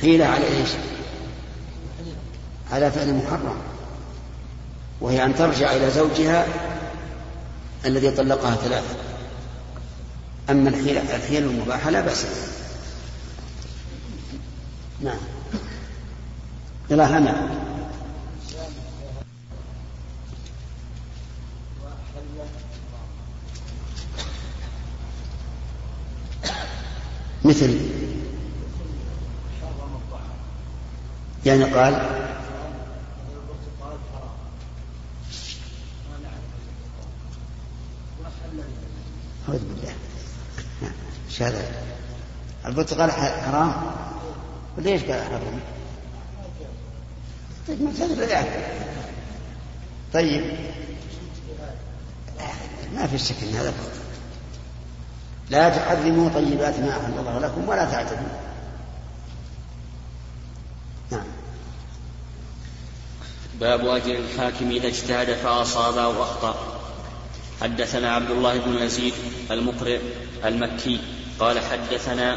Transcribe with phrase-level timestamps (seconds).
[0.00, 0.68] حيلة على إيش؟
[2.72, 3.56] على فعل محرم.
[5.00, 6.46] وهي أن ترجع إلى زوجها
[7.84, 8.96] الذي طلقها ثلاثة.
[10.50, 12.26] أما الحيلة الحيل المباحة لا بأس
[15.00, 15.18] نعم.
[16.90, 17.48] إلى هنا.
[27.44, 27.97] مثل
[31.48, 31.94] يعني قال
[39.48, 39.94] أعوذ بالله.
[41.28, 41.62] إيش هذا؟
[42.66, 43.72] البرتقال حرام؟
[44.78, 45.60] وليش قال حرام؟
[47.68, 47.78] طيب
[50.12, 50.56] طيب.
[52.94, 53.74] ما في شك إن هذا
[55.50, 58.48] لا تحرموا طيبات ما أحل الله لكم ولا تعتدوا
[61.10, 61.24] نعم
[63.60, 66.78] باب اجر الحاكم إذا اجتهد فأصاب أو أخطأ.
[67.60, 69.14] حدثنا عبد الله بن يزيد
[69.50, 69.98] المقرئ
[70.44, 71.00] المكي
[71.40, 72.36] قال حدثنا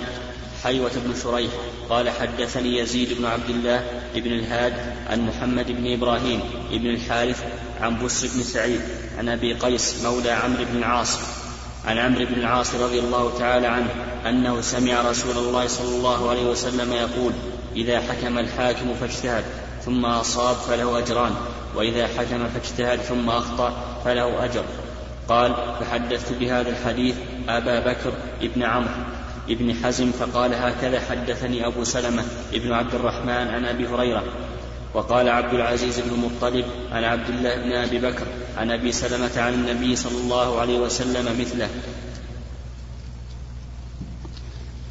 [0.64, 1.52] حيوة بن شريح
[1.90, 3.84] قال حدثني يزيد بن عبد الله
[4.16, 4.74] بن الهاد
[5.10, 6.42] عن محمد بن إبراهيم
[6.72, 7.44] بن الحارث
[7.82, 8.82] عن بس بن سعيد
[9.18, 11.20] عن أبي قيس مولى عمرو بن العاص
[11.86, 13.90] عن عمرو بن العاص رضي الله تعالى عنه
[14.26, 17.34] أنه سمع رسول الله صلى الله عليه وسلم يقول
[17.76, 19.44] إذا حكم الحاكم فاجتهد.
[19.86, 21.32] ثم أصاب فله أجران
[21.76, 23.74] وإذا حكم فاجتهد ثم أخطأ
[24.06, 24.64] فله أجر.
[25.30, 27.16] قال فحدثت بهذا الحديث
[27.50, 29.04] أبا بكر ابن عمرو
[29.50, 32.24] ابن حزم فقال هكذا حدثني أبو سلمة
[32.54, 34.24] ابن عبد الرحمن عن أبي هريرة
[34.94, 38.26] وقال عبد العزيز بن المطلب عن عبد الله بن أبي بكر
[38.58, 41.70] عن أبي سلمة عن النبي صلى الله عليه وسلم مثله.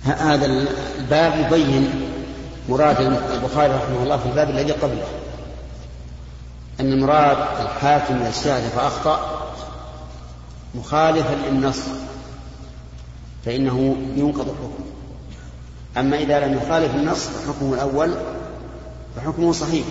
[0.05, 1.91] هذا الباب يبين
[2.71, 3.01] مراد
[3.35, 5.07] البخاري رحمه الله في الباب الذي قبله.
[6.81, 9.47] أن مراد الحاكم اجتهد فأخطأ
[10.75, 11.79] مخالفا للنص
[13.45, 14.85] فإنه ينقض الحكم.
[15.97, 18.15] أما إذا لم يخالف النص فحكمه الأول
[19.17, 19.87] فحكمه صحيح.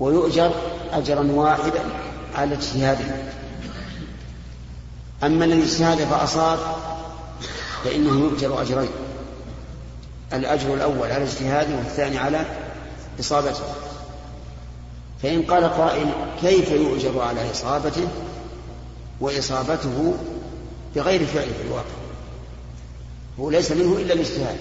[0.00, 0.50] ويؤجر
[0.92, 1.80] أجرا واحدا
[2.34, 3.14] على اجتهاده.
[5.22, 6.58] أما الذي اجتهد فأصاب
[7.84, 8.88] فإنه يؤجر أجرين.
[10.32, 12.46] الأجر الأول على اجتهاده والثاني على
[13.20, 13.64] إصابته.
[15.22, 16.06] فإن قال قائل
[16.40, 18.08] كيف يؤجر على إصابته
[19.20, 20.14] وإصابته
[20.96, 22.02] بغير فعل في الواقع؟
[23.40, 24.56] هو ليس منه إلا الاجتهاد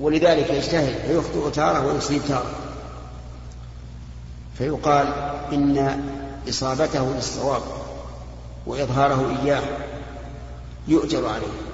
[0.00, 2.50] ولذلك يجتهد فيخطئ تارة ويصيب تارة.
[4.58, 5.06] فيقال
[5.52, 6.02] إن
[6.48, 7.62] إصابته للصواب
[8.66, 9.62] وإظهاره إياه
[10.88, 11.71] يؤجر عليه.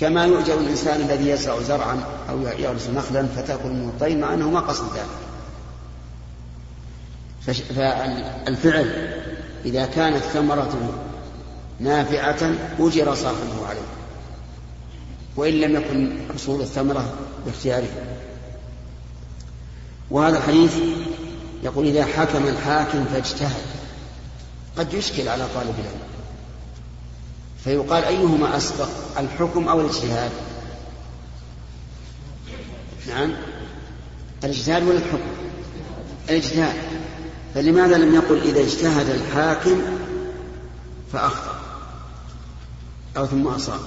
[0.00, 2.00] كما يؤجر الإنسان الذي يزرع زرعا
[2.30, 5.06] أو يغرس نخلا فتأكل منه الطير مع أنه ما قصد ذلك.
[7.46, 9.14] فالفعل
[9.64, 10.92] إذا كانت ثمرته
[11.80, 13.80] نافعة أجر صاحبه عليه.
[15.36, 17.14] وإن لم يكن حصول الثمرة
[17.46, 17.88] باختياره.
[20.10, 20.76] وهذا الحديث
[21.62, 23.62] يقول إذا حكم الحاكم فاجتهد.
[24.78, 26.09] قد يشكل على طالب العلم.
[27.64, 28.88] فيقال أيهما أسبق
[29.18, 30.30] الحكم أو الاجتهاد؟
[33.08, 33.32] نعم.
[34.44, 35.30] الاجتهاد ولا الحكم؟
[36.28, 36.76] الاجتهاد.
[37.54, 39.82] فلماذا لم يقل إذا اجتهد الحاكم
[41.12, 41.60] فأخطأ؟
[43.16, 43.80] أو ثم أصاب؟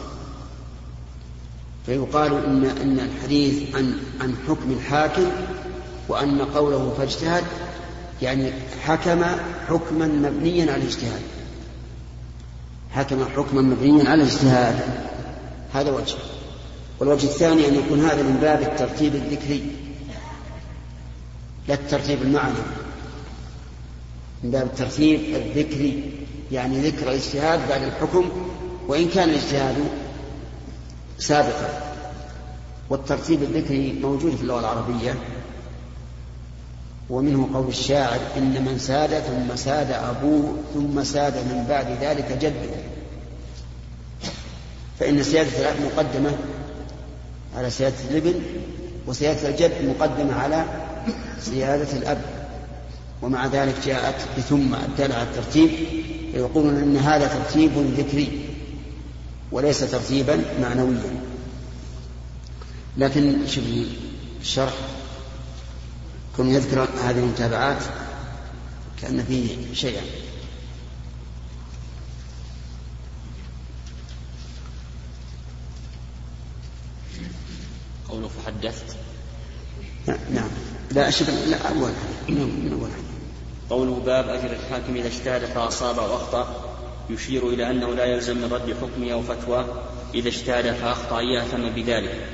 [1.86, 5.32] فيقال إن أن الحديث عن عن حكم الحاكم
[6.08, 7.44] وأن قوله فاجتهد
[8.22, 8.54] يعني
[8.84, 9.24] حكم
[9.70, 11.22] حكما مبنيا على الاجتهاد.
[12.94, 14.80] حكم حكما مبنيا على الاجتهاد.
[15.74, 16.16] هذا وجه.
[17.00, 19.64] والوجه الثاني أن يكون هذا من باب الترتيب الذكري.
[21.68, 22.66] لا الترتيب المعنوي
[24.44, 26.12] من باب الترتيب الذكري.
[26.52, 28.30] يعني ذكر الاجتهاد بعد الحكم
[28.88, 29.76] وإن كان الاجتهاد
[31.20, 31.94] سابقا.
[32.90, 35.16] والترتيب الذكري موجود في اللغة العربية.
[37.10, 42.76] ومنه قول الشاعر إن من ساد ثم ساد أبوه ثم ساد من بعد ذلك جده.
[45.00, 46.38] فإن سيادة الأب مقدمة
[47.58, 48.34] على سيادة الابن
[49.08, 50.66] وسيادة الجد مقدمة على
[51.40, 52.22] سيادة الأب.
[53.22, 55.70] ومع ذلك جاءت بثم الدالة على الترتيب
[56.32, 58.46] فيقولون أن هذا ترتيب ذكري
[59.52, 61.14] وليس ترتيبا معنويا.
[62.98, 63.64] لكن شوف
[64.42, 64.74] الشرح
[66.38, 67.84] كن يذكر هذه المتابعات
[69.02, 70.02] كأن فيه شيئا
[78.10, 78.96] قوله تحدثت
[80.08, 80.50] نعم
[80.92, 81.92] لا شوف لا أول
[82.30, 82.90] من أول
[83.70, 86.70] قوله باب أجر الحاكم إذا اجتهد فأصاب أو أخطأ.
[87.10, 89.66] يشير إلى أنه لا يلزم من رد حكمه أو فتوى
[90.14, 92.28] إذا اجتهد فأخطأ يأثم بذلك.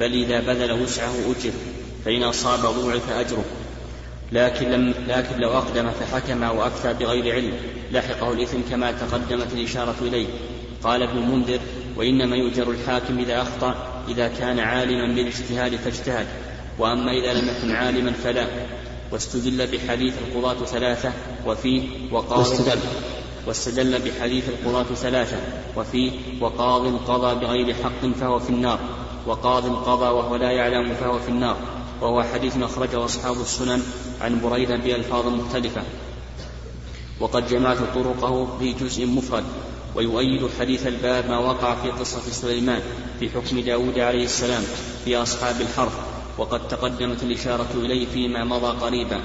[0.00, 1.52] بل إذا بذل وسعه أجر.
[2.04, 3.44] فإن أصاب ضوعف أجره
[4.32, 7.52] لكن, لم لكن لو أقدم فحكم أو أفتى بغير علم.
[7.92, 10.26] لحقه الإثم كما تقدمت الإشارة إليه.
[10.84, 11.58] قال ابن المنذر
[11.96, 13.74] وإنما يؤجر الحاكم إذا أخطأ
[14.08, 16.26] إذا كان عالما بالاجتهاد فاجتهد.
[16.78, 18.46] وأما إذا لم يكن عالما فلا.
[19.12, 21.12] واستدل بحديث القضاة ثلاثة
[21.46, 22.78] وفيه وقال واستدل.
[23.46, 25.36] واستدل بحديث القضاة ثلاثة
[25.76, 26.10] وفيه
[26.40, 28.78] وقاض قضى بغير حق فهو في النار.
[29.26, 31.56] وقاض قضى وهو لا يعلم فهو في النار.
[32.04, 33.82] وهو حديث أخرجه أصحاب السنن
[34.20, 35.82] عن بريدة بألفاظ مختلفة.
[37.20, 39.44] وقد جمعت طرقه في جزء مفرد
[39.94, 42.82] ويؤيد حديث الباب ما وقع في قصة سليمان
[43.20, 44.62] في حكم داود عليه السلام
[45.04, 45.92] في أصحاب الحرف
[46.38, 49.20] وقد تقدمت الإشارة إليه فيما مضى قريبا.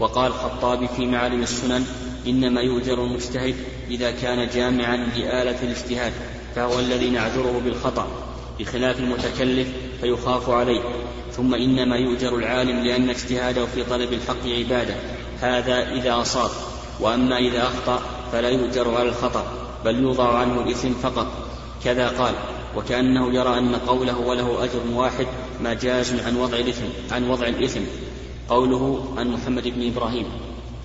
[0.00, 1.86] وقال الخطابي في معالم السنن
[2.26, 3.54] إنما يؤجر المجتهد
[3.90, 6.12] إذا كان جامعا لآلة الاجتهاد
[6.54, 8.06] فهو الذي نعذره بالخطأ
[8.60, 9.68] بخلاف المتكلف
[10.00, 10.80] فيخاف عليه.
[11.32, 14.94] ثم إنما يؤجر العالم لأن اجتهاده في طلب الحق عبادة.
[15.40, 16.50] هذا إذا أصاب.
[17.00, 18.02] وأما إذا أخطأ
[18.32, 19.44] فلا يؤجر على الخطأ
[19.84, 21.26] بل يوضع عنه الإثم فقط.
[21.84, 22.34] كذا قال
[22.76, 25.26] وكأنه يرى أن قوله وله أجر واحد
[25.60, 27.80] مجاز عن وضع الإثم عن وضع الإثم.
[28.48, 30.26] قوله عن محمد بن إبراهيم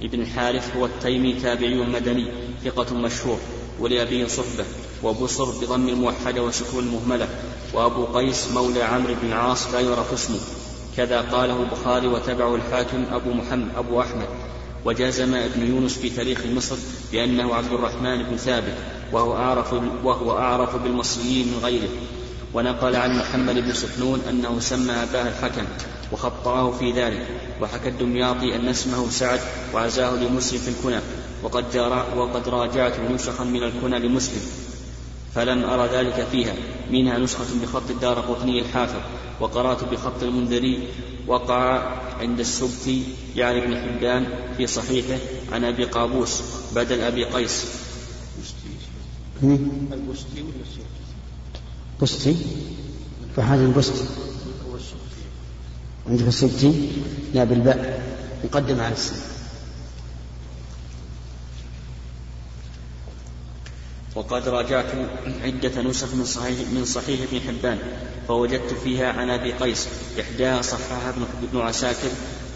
[0.02, 2.28] ابن الحارث هو التيمي تابعي مدني
[2.64, 3.38] ثقة مشهور
[3.80, 4.66] ولأبيه صحبة
[5.04, 7.28] وبصر بضم الموحدة وسكون المهملة.
[7.74, 10.40] وأبو قيس مولى عمرو بن العاص لا يعرف اسمه.
[10.98, 14.28] كذا قاله البخاري وتبعه الحاكم أبو محمد أبو أحمد.
[14.86, 16.76] وجزم ابن يونس في تاريخ مصر
[17.12, 18.78] بأنه عبد الرحمن بن ثابت
[19.12, 19.74] وهو أعرف
[20.04, 21.90] وهو أعرف بالمصريين من غيره.
[22.54, 25.64] ونقل عن محمد بن سحنون أنه سمى أباه الحكم
[26.12, 27.28] وخطأه في ذلك.
[27.62, 29.40] وحكى الدمياطي أن اسمه سعد
[29.74, 31.02] وعزاه لمسلم في الكنى.
[31.44, 31.78] وقد,
[32.18, 34.42] وقد راجعت نسخا من الكنى لمسلم
[35.36, 36.54] فلم أرى ذلك فيها
[36.92, 39.00] منها نسخة بخط الدار قطني الحافظ
[39.40, 40.88] وقرأت بخط المنذري
[41.28, 43.04] وقع عند السبتي
[43.36, 44.28] يعني ابن حبان
[44.58, 45.20] في صحيحه
[45.52, 46.42] عن أبي قابوس
[46.76, 47.66] بدل أبي قيس.
[49.44, 50.54] البستي ولا
[52.02, 52.36] بستي؟
[53.36, 54.06] فهذا البستي.
[56.10, 56.92] عندك السبتي
[57.34, 58.04] لا بالباء.
[58.44, 59.35] مقدم على السين
[64.16, 64.86] وقد راجعت
[65.44, 67.80] عدة نسخ من صحيح من صحيح ابن حبان
[68.28, 69.88] فوجدت فيها عن أبي قيس
[70.20, 71.14] احداها صححها
[71.44, 72.10] ابن عساكر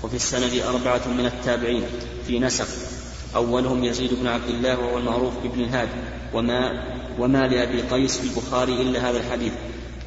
[0.04, 1.84] وفي السند أربعة من التابعين
[2.28, 2.68] في نسخ
[3.36, 5.90] أولهم يزيد بن عبد الله وهو المعروف بابن الهاد
[6.34, 6.84] وما
[7.20, 9.54] وما لأبي قيس في البخاري إلا هذا الحديث.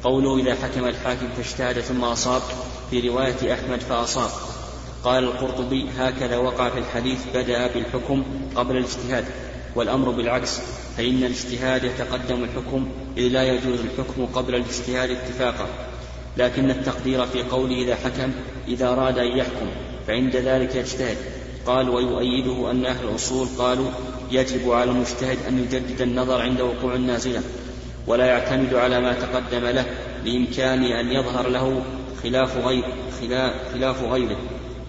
[0.03, 2.41] قوله إذا حكم الحاكم فاجتهد ثم أصاب
[2.89, 4.29] في رواية أحمد فأصاب.
[5.03, 8.23] قال القرطبي هكذا وقع في الحديث بدأ بالحكم
[8.55, 9.25] قبل الاجتهاد
[9.75, 10.59] والأمر بالعكس
[10.97, 12.87] فإن الاجتهاد يتقدم الحكم
[13.17, 15.67] إذ لا يجوز الحكم قبل الاجتهاد اتفاقا.
[16.37, 18.31] لكن التقدير في قوله إذا حكم
[18.67, 19.67] إذا أراد أن يحكم
[20.07, 21.17] فعند ذلك يجتهد.
[21.65, 23.89] قال ويؤيده أن أهل الأصول قالوا
[24.31, 27.41] يجب على المجتهد أن يجدد النظر عند وقوع النازلة
[28.07, 29.85] ولا يعتمد على ما تقدم له
[30.25, 31.83] بإمكان أن يظهر له
[32.23, 32.83] خلاف غير
[33.73, 34.37] خلاف غيره.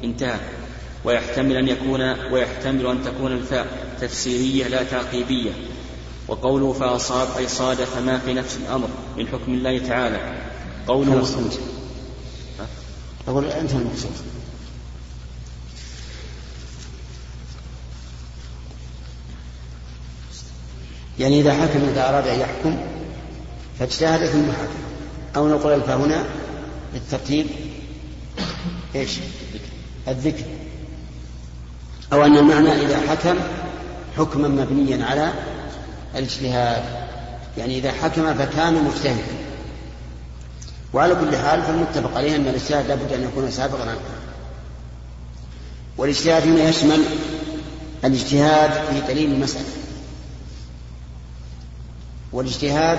[0.05, 0.39] انتهى.
[1.05, 2.01] ويحتمل أن يكون
[2.33, 3.67] ويحتمل أن تكون الفاء
[4.01, 5.51] تفسيرية لا تعقيبية.
[6.29, 10.43] وقوله فأصاب أي صادف ما في نفس الأمر من حكم الله تعالى.
[10.87, 11.27] قوله
[13.29, 14.11] أقول أنت المقصود.
[21.19, 22.77] يعني إذا حكم إذا أراد أن يحكم
[23.79, 24.85] فاجتهد ثم حكم.
[25.37, 26.25] أو نقول الفاء هنا
[26.95, 27.47] للترتيب
[28.95, 29.19] إيش؟
[30.09, 30.45] الذكر.
[32.13, 33.37] أو أن المعنى إذا حكم
[34.17, 35.33] حكما مبنيا على
[36.17, 36.83] الاجتهاد.
[37.59, 39.35] يعني إذا حكم فكان مجتهدا
[40.93, 43.83] وعلى كل حال فالمتفق عليه أن الاجتهاد لابد أن يكون سابقا.
[43.83, 44.01] عنه
[45.97, 47.05] والاجتهاد هنا يشمل
[48.05, 49.65] الاجتهاد في دليل المسألة.
[52.33, 52.99] والاجتهاد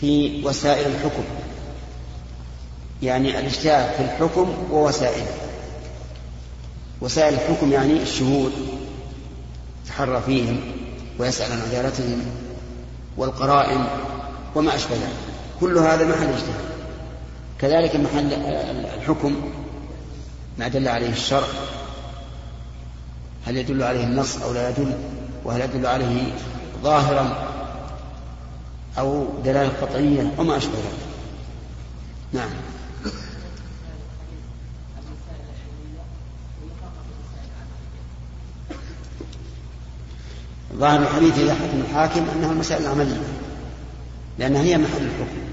[0.00, 1.24] في وسائل الحكم.
[3.02, 5.26] يعني الاجتهاد في الحكم ووسائله.
[7.00, 8.52] وسائل الحكم يعني الشهود
[9.84, 10.60] يتحرى فيهم.
[11.18, 12.22] ويسأل عن عدالتهم
[13.16, 13.86] والقرائن
[14.54, 15.16] وما أشبه ذلك.
[15.60, 16.66] كل هذا محل اجتهاد.
[17.58, 18.32] كذلك محل
[18.96, 19.52] الحكم
[20.58, 21.46] ما دل عليه الشرع.
[23.46, 24.92] هل يدل عليه النص أو لا يدل؟
[25.44, 26.32] وهل يدل عليه
[26.82, 27.48] ظاهرا
[28.98, 31.06] أو دلالة قطعية؟ وما أشبه ذلك.
[32.32, 32.50] نعم.
[40.78, 43.16] ظاهر الحديث إذا حكم الحاكم أنها المسائل العملية
[44.38, 45.46] لأنها هي محل الحكم.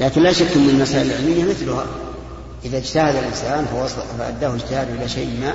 [0.00, 1.86] لكن لا شك أن المسائل العلمية مثلها.
[2.64, 3.66] إذا اجتهد الإنسان
[4.18, 5.54] فأداه اجتهاده إلى شيء ما.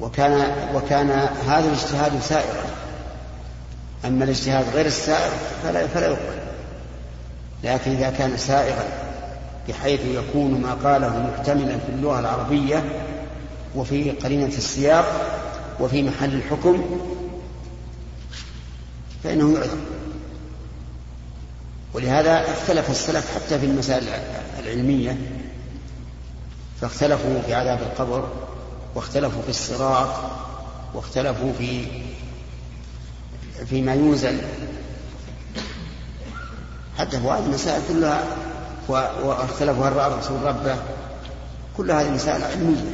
[0.00, 1.10] وكان وكان
[1.48, 2.64] هذا الاجتهاد سائرا.
[4.04, 6.38] أما الاجتهاد غير السائر فلا فلا يقبل.
[7.64, 8.84] لكن إذا كان سائغا
[9.68, 12.84] بحيث يكون ما قاله محتملا في اللغة العربية
[13.76, 15.37] وفي قرينة السياق
[15.80, 16.82] وفي محل الحكم
[19.24, 19.78] فإنه يعذر.
[21.94, 24.08] ولهذا اختلف السلف حتى في المسائل
[24.58, 25.18] العلمية
[26.80, 28.28] فاختلفوا في عذاب القبر
[28.94, 30.08] واختلفوا في الصراط
[30.94, 31.86] واختلفوا في
[33.66, 34.40] فيما يوزن.
[36.98, 38.24] حتى هذه المسائل كلها
[38.88, 40.76] واختلفوا هل رأى الرسول ربه.
[41.76, 42.84] كل هذه مسائل علمية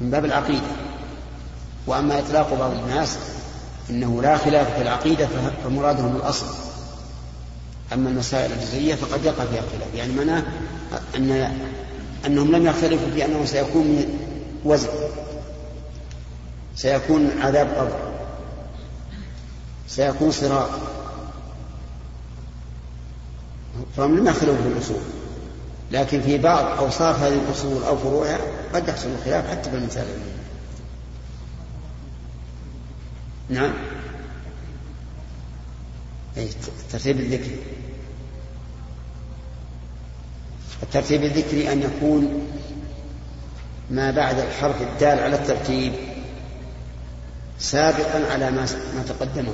[0.00, 0.77] من باب العقيدة.
[1.88, 3.18] وأما إطلاق بعض الناس
[3.90, 5.28] إنه لا خلاف في العقيدة
[5.64, 6.46] فمرادهم الأصل
[7.92, 9.94] أما المسائل الجزئية فقد يقع فيها خلاف.
[9.94, 10.42] يعني معناه
[11.16, 11.52] أن
[12.26, 14.06] أنهم لم يختلفوا في أنه سيكون
[14.64, 14.88] وزن.
[16.76, 17.98] سيكون عذاب قبر.
[19.88, 20.68] سيكون صراط.
[23.96, 25.02] فهم لم يختلفوا في الأصول.
[25.92, 28.38] لكن في بعض أوصاف هذه الأصول أو فروعها
[28.74, 30.06] قد يحصل الخلاف حتى في المسائل
[33.48, 33.72] نعم.
[36.36, 36.48] أي
[36.92, 37.50] ترتيب الذكر.
[40.82, 42.46] الترتيب الذكري أن يكون
[43.90, 45.92] ما بعد الحرف الدال على الترتيب
[47.58, 49.52] سابقا على ما ما تقدمه.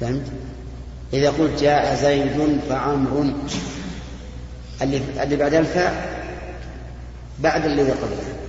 [0.00, 0.26] فهمت؟
[1.12, 3.34] إذا قلت جاء زيد فعمر
[4.82, 6.18] اللي اللي بعد الفاء
[7.38, 8.47] بعد الذي قبله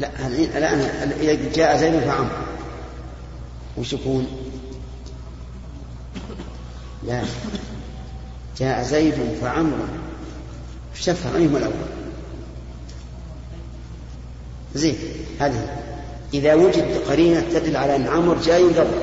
[0.00, 0.26] لا
[0.56, 0.80] الآن
[1.20, 2.30] إذا جاء زيد فعمر
[3.76, 4.26] وش يكون؟
[7.06, 7.22] لا
[8.58, 9.78] جاء زيد فعمر
[10.94, 11.74] وش تفهم أيهما الأول؟
[14.74, 14.96] زين
[15.40, 15.76] هذه.
[16.34, 18.98] إذا وجد قرينة تدل على أن عمر جاي قبل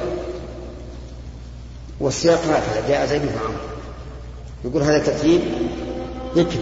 [2.00, 3.60] والسياق هكذا جاء زيد فعمر
[4.66, 5.42] يقول هذا ترتيب
[6.36, 6.60] ذكر.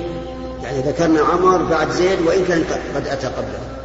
[0.63, 2.63] يعني ذكرنا عمر بعد زيد وإن كان
[2.95, 3.84] قد أتى قبله.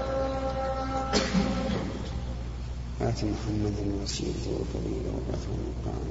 [3.11, 6.11] محمد الوسيلة والفضيلة وبعثه المقام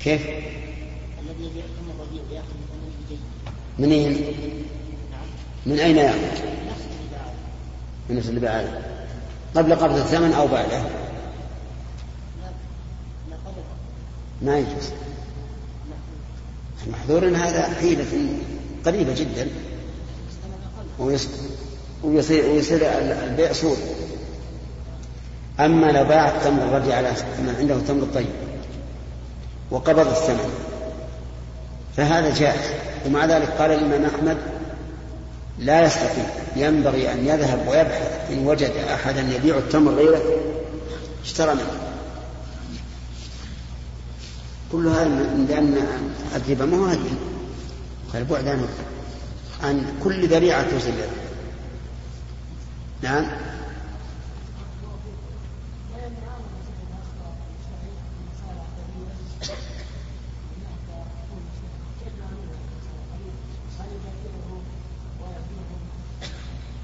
[0.00, 0.26] كيف؟
[3.78, 4.34] من أين؟
[5.66, 6.18] من أين يأخذ؟
[8.10, 8.82] من نفس اللي بعده
[9.54, 10.82] قبل قبض الثمن أو بعده؟
[14.42, 14.90] ما يجوز
[16.86, 18.04] محذور هذا حيلة
[18.86, 19.48] قريبة جدا.
[20.98, 21.30] ويصير,
[22.44, 22.80] ويصير
[23.24, 23.76] البيع سوء
[25.60, 28.26] أما لو باع التمر الرجع على من عنده تمر طيب
[29.70, 30.50] وقبض الثمن.
[31.96, 32.70] فهذا جائز.
[33.06, 34.36] ومع ذلك قال الإمام أحمد
[35.58, 36.24] لا يستطيع
[36.56, 40.22] ينبغي أن يذهب ويبحث إن وجد أحدا يبيع التمر غيره
[41.24, 41.80] اشترى منه.
[44.72, 45.08] كل هذا
[45.48, 45.86] لأن
[46.36, 47.35] الربا ما هو هدي.
[48.16, 48.68] فالبعد عن
[49.62, 50.92] عن كل ذريعة توصل
[53.02, 53.26] نعم.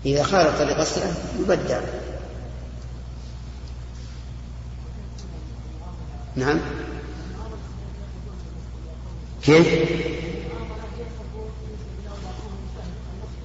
[0.07, 1.81] إذا خالط لقصره يبدع.
[6.37, 6.61] نعم.
[9.43, 10.03] كيف؟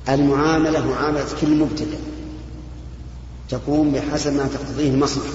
[0.10, 1.98] المعاملة معاملة كل مبتدأ.
[3.50, 5.34] تكون بحسب ما تقتضيه المصلحة.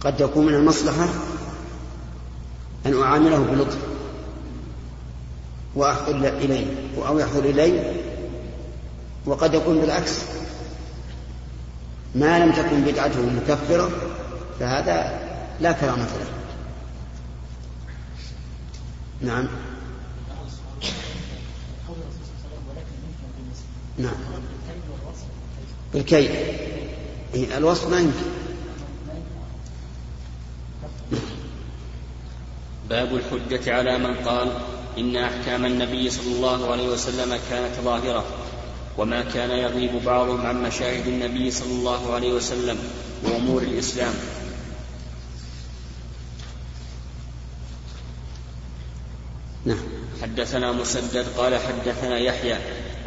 [0.00, 1.08] قد يكون من المصلحة
[2.86, 3.78] أن أعامله بلطف
[5.74, 6.66] وأحضر إليه
[7.06, 7.94] أو يحضر إلي
[9.26, 10.18] وقد يكون بالعكس.
[12.14, 13.90] ما لم تكن بدعته مكفرة
[14.60, 15.20] فهذا
[15.60, 16.28] لا كرامة له.
[19.20, 19.48] نعم.
[23.98, 24.14] نعم.
[25.94, 26.30] بالكيل
[27.34, 28.38] الوصف ما يمكن.
[32.88, 34.52] باب الحجة على من قال
[34.98, 38.24] إن أحكام النبي صلى الله عليه وسلم كانت ظاهرة
[38.98, 42.78] وما كان يغيب بعضهم عن مشاهد النبي صلى الله عليه وسلم
[43.24, 44.14] وأمور الإسلام.
[49.64, 49.78] نعم.
[50.22, 52.58] حدثنا مسدد قال حدثنا يحيى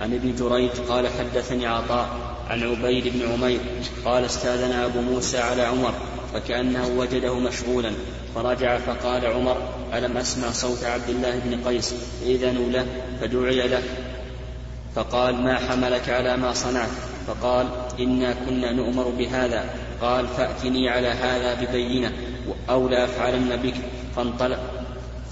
[0.01, 2.09] عن ابن جريج قال حدثني عطاء
[2.49, 3.59] عن عبيد بن عمير
[4.05, 5.93] قال استاذن ابو موسى على عمر
[6.33, 7.91] فكانه وجده مشغولا
[8.35, 9.57] فرجع فقال عمر
[9.93, 12.85] الم اسمع صوت عبد الله بن قيس اذنوا له
[13.21, 13.83] فدعي له
[14.95, 16.89] فقال ما حملك على ما صنعت
[17.27, 17.67] فقال
[17.99, 19.65] انا كنا نؤمر بهذا
[20.01, 22.11] قال فاتني على هذا ببينه
[22.69, 23.75] أو لافعلن بك
[24.15, 24.59] فانطلق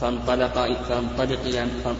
[0.01, 0.53] فانطلق
[0.89, 1.97] فانطلق إلى فانطلق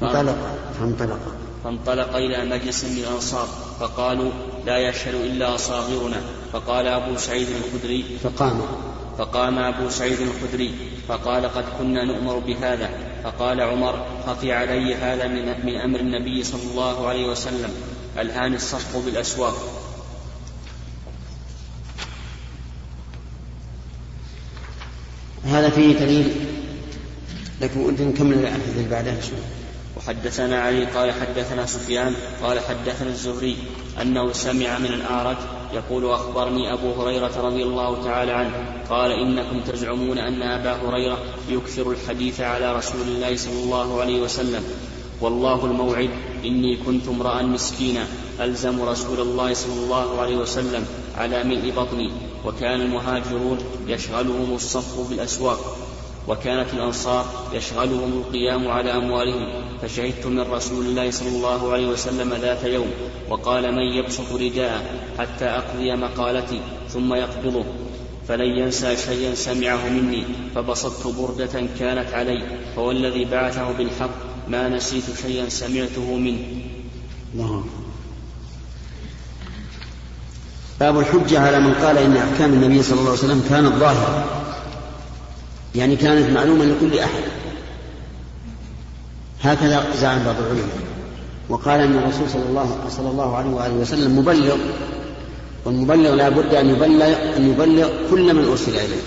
[0.00, 0.36] فانطلق
[0.78, 1.43] فانطلق.
[1.66, 3.48] إلى مجلس من الأنصار
[3.80, 4.30] فقالوا
[4.66, 6.20] لا يشهد إلا أصاغرنا
[6.52, 8.60] فقال أبو سعيد الخدري فقام.
[9.18, 10.74] فقام أبو سعيد الخدري
[11.08, 12.90] فقال قد كنا نؤمر بهذا.
[13.24, 17.70] فقال عمر خفي علي هذا من, من أمر النبي صلى الله عليه وسلم.
[18.18, 19.56] الآن الصفق بالأسواق.
[25.44, 26.46] هذا فيه دليل
[27.60, 29.63] لكن ودي نكمل الحديث اللي بعده شوي.
[29.96, 33.56] وحدثنا علي قال حدثنا سفيان قال حدثنا الزهري
[34.02, 35.36] أنه سمع من الأعرج
[35.74, 38.52] يقول أخبرني أبو هريرة رضي الله تعالى عنه
[38.90, 44.64] قال إنكم تزعمون أن أبا هريرة يكثر الحديث على رسول الله صلى الله عليه وسلم.
[45.20, 46.10] والله الموعد
[46.44, 48.06] إني كنت امرأ مسكينا
[48.40, 50.86] ألزم رسول الله صلى الله عليه وسلم
[51.16, 52.12] على ملء بطني
[52.44, 55.76] وكان المهاجرون يشغلهم الصف بالأسواق.
[56.28, 59.48] وكانت الأنصار يشغلهم القيام على أموالهم
[59.82, 62.90] فشهدت من رسول الله صلى الله عليه وسلم ذات يوم
[63.30, 64.82] وقال من يبسط رداءه
[65.18, 67.64] حتى أقضي مقالتي ثم يقبضه
[68.28, 72.42] فلن ينسى شيئا سمعه مني فبسطت بردة كانت علي
[72.76, 74.10] فوالذي بعثه بالحق
[74.48, 76.38] ما نسيت شيئا سمعته منه.
[77.34, 77.64] الله
[80.80, 84.44] باب الحجة على من قال إن أحكام النبي صلى الله عليه وسلم كانت ظاهرة.
[85.74, 87.22] يعني كانت معلومة لكل أحد.
[89.42, 90.78] هكذا زعم بعض العلماء.
[91.48, 94.56] وقال أن الرسول صلى الله, صلى الله عليه وآله وسلم مبلغ.
[95.64, 99.02] والمبلغ لا بد أن يبلغ, أن يبلغ كل من أرسل إليه.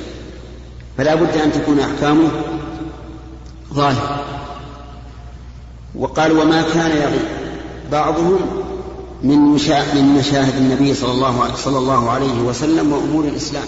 [0.97, 2.32] فلا بد أن تكون أحكامه
[3.73, 4.25] ظاهرة.
[5.95, 7.27] وقال وما كان يغيب.
[7.91, 8.39] بعضهم
[9.23, 13.67] من مشاهد النبي صلى الله صلى الله عليه وسلم وأمور الإسلام.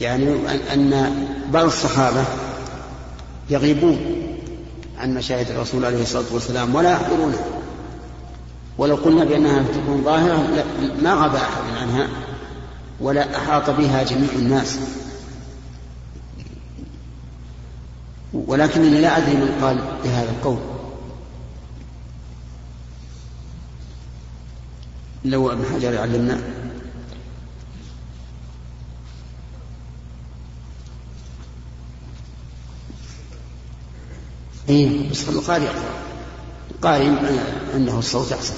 [0.00, 0.36] يعني
[0.74, 1.14] أن
[1.52, 2.24] بعض الصحابة
[3.50, 3.98] يغيبون
[4.98, 7.44] عن مشاهد الرسول عليه الصلاة والسلام ولا يحضرونها
[8.78, 10.64] ولو قلنا بأنها تكون ظاهرة
[11.02, 12.08] ما غاب أحد عنها
[13.00, 14.78] ولا أحاط بها جميع الناس.
[18.34, 20.58] ولكنني لا أدري من قال بهذا القول.
[25.24, 26.40] لو ابن حجر يعلمنا
[34.68, 35.64] اي بس القارئ.
[35.64, 35.94] يقرا
[36.70, 37.08] القارئ
[37.74, 38.54] عنده الصوت أحسن.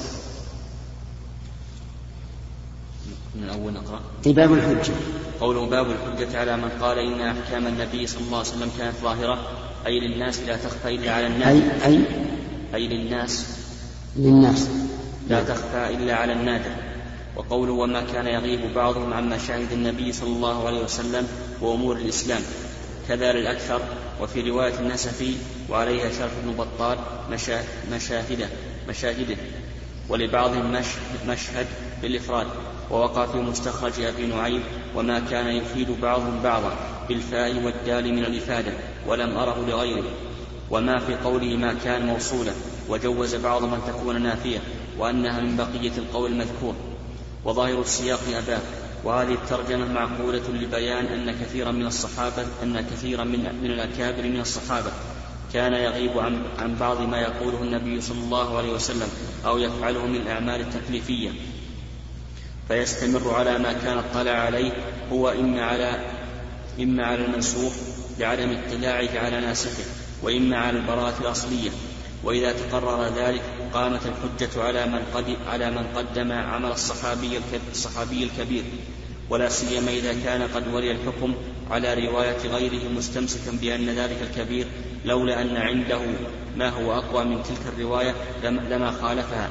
[3.36, 4.00] من الأول نقرأ.
[4.26, 4.92] اي باب الحجة.
[5.40, 9.38] قوله باب الحجة على من قال إن أحكام النبي صلى الله عليه وسلم كانت ظاهرة.
[9.86, 11.48] أي للناس لا تخفى إلا على الناس.
[11.48, 12.04] أي أي
[12.74, 13.46] أي للناس.
[14.16, 14.68] للناس.
[15.28, 16.70] لا تخفى إلا على النادر.
[17.36, 21.28] وقوله وما كان يغيب بعضهم عن مشاهد النبي صلى الله عليه وسلم
[21.60, 22.42] وأمور الإسلام.
[23.08, 23.80] كذا للأكثر
[24.22, 25.34] وفي رواية النسفي
[25.70, 26.98] وعليها شرف بن بطال
[27.90, 28.48] مشاهده
[28.88, 29.36] مشاهده
[30.08, 30.82] ولبعضهم
[31.28, 31.66] مشهد
[32.02, 32.46] بالإفراد
[32.90, 34.62] ووقع في مستخرج أبي نعيم
[34.94, 36.72] وما كان يفيد بعضهم بعضا
[37.08, 38.72] بالفاء والدال من الإفادة
[39.06, 40.10] ولم أره لغيره.
[40.70, 42.52] وما في قوله ما كان موصولا
[42.88, 44.58] وجوز بعض من تكون نافية
[44.98, 46.74] وأنها من بقية القول المذكور.
[47.44, 48.60] وظاهر السياق أباه.
[49.04, 54.90] وهذه الترجمة معقولة لبيان أن كثيرا من الصحابة أن كثيرا من من الأكابر من الصحابة.
[55.52, 59.08] كان يغيب عن عن بعض ما يقوله النبي صلى الله عليه وسلم
[59.46, 61.30] أو يفعله من الأعمال التكليفية.
[62.68, 64.72] فيستمر على ما كان اطلع عليه
[65.12, 66.12] هو إما على
[66.80, 67.72] إما على المنسوخ
[68.18, 69.84] لعدم اطلاعه على ناسخه
[70.22, 71.70] وإما على البراءة الأصلية.
[72.24, 73.42] وإذا تقرر ذلك
[73.74, 78.64] قامت الحجة على من قد على من قدم عمل الصحابي الصحابي الكبير.
[79.30, 81.34] ولا سيما إذا كان قد ولي الحكم
[81.70, 84.66] على رواية غيره مستمسكا بأن ذلك الكبير
[85.04, 86.00] لولا أن عنده
[86.56, 88.14] ما هو أقوى من تلك الرواية
[88.44, 89.48] لما خالفها.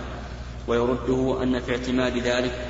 [0.67, 2.67] ويرده أن في اعتماد ذلك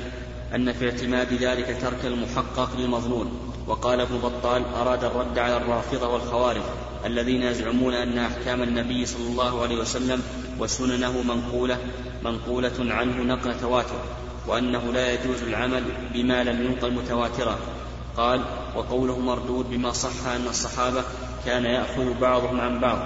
[0.54, 3.50] أن في اعتماد ذلك ترك المحقق للمظنون.
[3.66, 6.62] وقال ابن بطال أراد الرد على الرافضة والخوارج
[7.06, 10.22] الذين يزعمون أن أحكام النبي صلى الله عليه وسلم
[10.58, 11.78] وسننه منقولة
[12.24, 14.00] منقولة عنه نقل تواتر.
[14.46, 15.82] وأنه لا يجوز العمل
[16.14, 17.58] بما لم ينقل متواترا.
[18.16, 18.40] قال
[18.76, 21.04] وقوله مردود بما صح أن الصحابة
[21.46, 22.98] كان يأخذ بعضهم عن بعض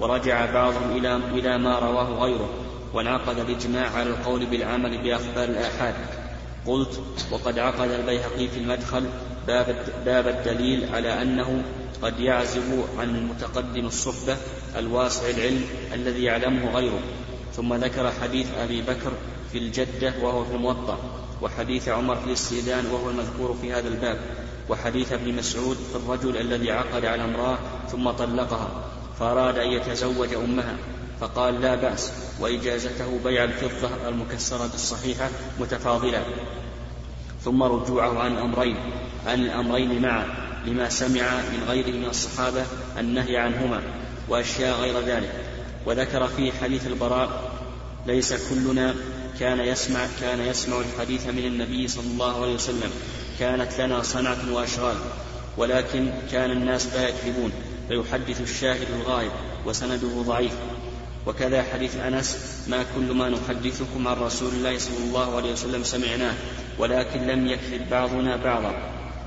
[0.00, 2.48] ورجع بعضهم إلى إلى ما رواه غيره
[2.94, 5.94] وانعقد الإجماع على القول بالعمل بأخبار الآحاد.
[6.66, 7.00] قلت
[7.32, 9.04] وقد عقد البيهقي في المدخل
[9.46, 11.62] باب, باب الدليل على أنه
[12.02, 14.36] قد يعزب عن المتقدم الصحبة
[14.78, 17.00] الواسع العلم الذي يعلمه غيره.
[17.56, 19.12] ثم ذكر حديث أبي بكر
[19.52, 20.98] في الجدة وهو في الموطأ
[21.42, 24.20] وحديث عمر في الاستئذان وهو المذكور في هذا الباب
[24.68, 27.58] وحديث ابن مسعود في الرجل الذي عقد على امرأة
[27.92, 28.68] ثم طلقها
[29.18, 30.76] فأراد أن يتزوج أمها
[31.20, 36.24] فقال لا بأس وإجازته بيع الفضة المكسرة الصحيحة متفاضلة.
[37.44, 38.76] ثم رجوعه عن الأمرين
[39.26, 40.26] عن الأمرين معا
[40.66, 42.64] لما سمع من غيره من الصحابة
[42.98, 43.82] النهي عنهما
[44.28, 45.53] وأشياء غير ذلك.
[45.86, 47.52] وذكر في حديث البراء
[48.06, 48.94] ليس كلنا
[49.40, 52.90] كان يسمع كان يسمع الحديث من النبي صلى الله عليه وسلم.
[53.38, 54.96] كانت لنا صنعة وأشغال.
[55.56, 57.52] ولكن كان الناس لا يكذبون.
[57.88, 59.30] فيحدث الشاهد الغائب
[59.66, 60.52] وسنده ضعيف.
[61.26, 62.36] وكذا حديث أنس
[62.68, 66.34] ما كل ما نحدثكم عن رسول الله صلى الله عليه وسلم سمعناه
[66.78, 68.74] ولكن لم يكذب بعضنا بعضا.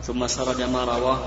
[0.03, 1.19] ثم سرد ما رواه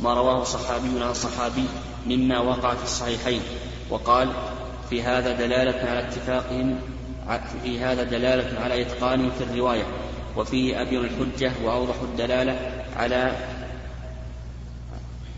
[0.00, 1.64] ما رواه صحابي عن صحابي
[2.06, 3.42] مما وقع في الصحيحين.
[3.90, 4.28] وقال
[4.90, 6.78] في هذا دلالة على اتفاقهم
[7.62, 9.84] في هذا دلالة على إتقانهم في الرواية
[10.36, 13.32] وفيه أبين الحجة وأوضح الدلالة على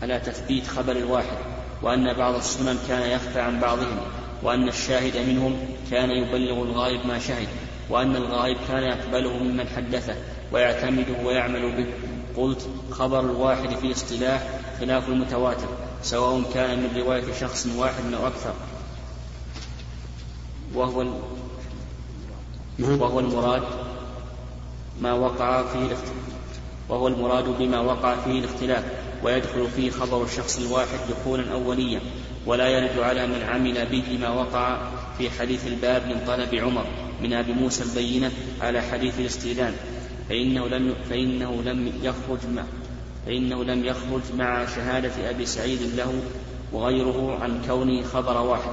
[0.01, 1.37] على تثبيت خبر الواحد
[1.81, 3.97] وأن بعض السنن كان يخفى عن بعضهم
[4.43, 5.57] وأن الشاهد منهم
[5.91, 7.47] كان يبلغ الغائب ما شهد
[7.89, 10.15] وأن الغائب كان يقبله ممن حدثه
[10.51, 11.87] ويعتمده ويعمل به.
[12.41, 14.47] قلت خبر الواحد في اصطلاح
[14.79, 15.67] خلاف المتواتر.
[16.03, 18.53] سواء كان من رواية شخص واحد أو أكثر.
[20.73, 21.05] وهو
[22.79, 23.63] وهو المراد
[25.01, 26.29] ما وقع فيه الاختلاف
[26.89, 28.83] وهو المراد بما وقع فيه الاختلاف
[29.23, 32.01] ويدخل فيه خبر الشخص الواحد دخولا أوليا
[32.45, 34.77] ولا يرد على من عمل به ما وقع
[35.17, 36.85] في حديث الباب من طلب عمر
[37.21, 38.31] من أبي موسى البينة
[38.61, 39.73] على حديث الاستئذان.
[40.29, 42.39] فإنه لم فإنه لم يخرج
[43.29, 46.13] فإنه لم يخرج مع شهادة أبي سعيد له
[46.73, 48.71] وغيره عن كونه خبر واحد.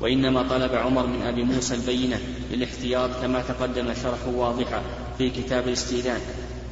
[0.00, 2.20] وإنما طلب عمر من أبي موسى البينة
[2.52, 4.82] للاحتياط كما تقدم شرحه واضحا
[5.18, 6.20] في كتاب الاستئذان.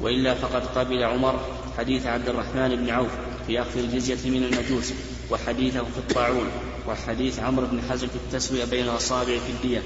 [0.01, 1.39] وإلا فقد قبل عمر
[1.77, 3.11] حديث عبد الرحمن بن عوف
[3.47, 4.93] في أخذ الجزية من المجوس
[5.31, 6.47] وحديثه في الطاعون
[6.87, 9.81] وحديث عمرو بن حزم في التسوية بين الأصابع في الدية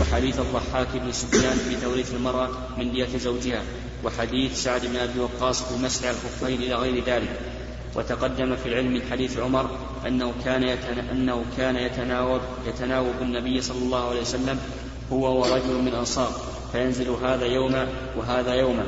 [0.00, 3.62] وحديث الضحاك بن سفيان في توريث المرأة من دية زوجها.
[4.04, 7.40] وحديث سعد بن أبي وقاص في على الخفين إلى غير ذلك
[7.94, 9.70] وتقدم في العلم من حديث عمر
[10.06, 10.62] أنه كان
[11.12, 14.58] أنه كان يتناوب يتناوب النبي صلى الله عليه وسلم
[15.12, 16.32] هو ورجل من الأنصار
[16.72, 18.86] فينزل هذا يوما وهذا يوما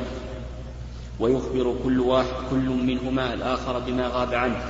[1.21, 4.65] ويخبر كل واحد كل منهما الآخر بما غاب عنه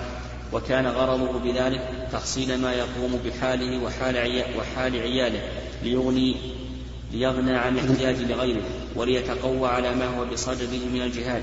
[0.53, 5.41] وكان غرضه بذلك تحصيل ما يقوم بحاله وحال, وحال عياله
[5.83, 6.37] ليغني
[7.12, 8.62] ليغنى عن احتياج لغيره
[8.97, 11.42] وليتقوى على ما هو بصدده من الجهاد.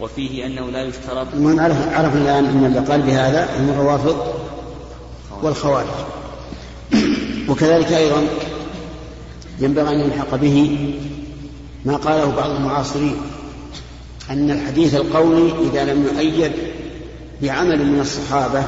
[0.00, 4.34] وفيه أنه لا يشترط المهم عرفنا الآن أن اللي قال بهذا هم الروافض
[5.42, 5.86] والخوارج.
[7.48, 8.26] وكذلك أيضا
[9.60, 10.88] ينبغي أن يلحق به
[11.84, 13.16] ما قاله بعض المعاصرين
[14.30, 16.52] أن الحديث القولي إذا لم يؤيد
[17.42, 18.62] بعمل من الصحابة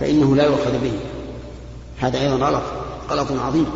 [0.00, 0.92] فإنه لا يؤخذ به.
[2.00, 2.62] هذا أيضا غلط
[3.10, 3.66] غلط عظيم.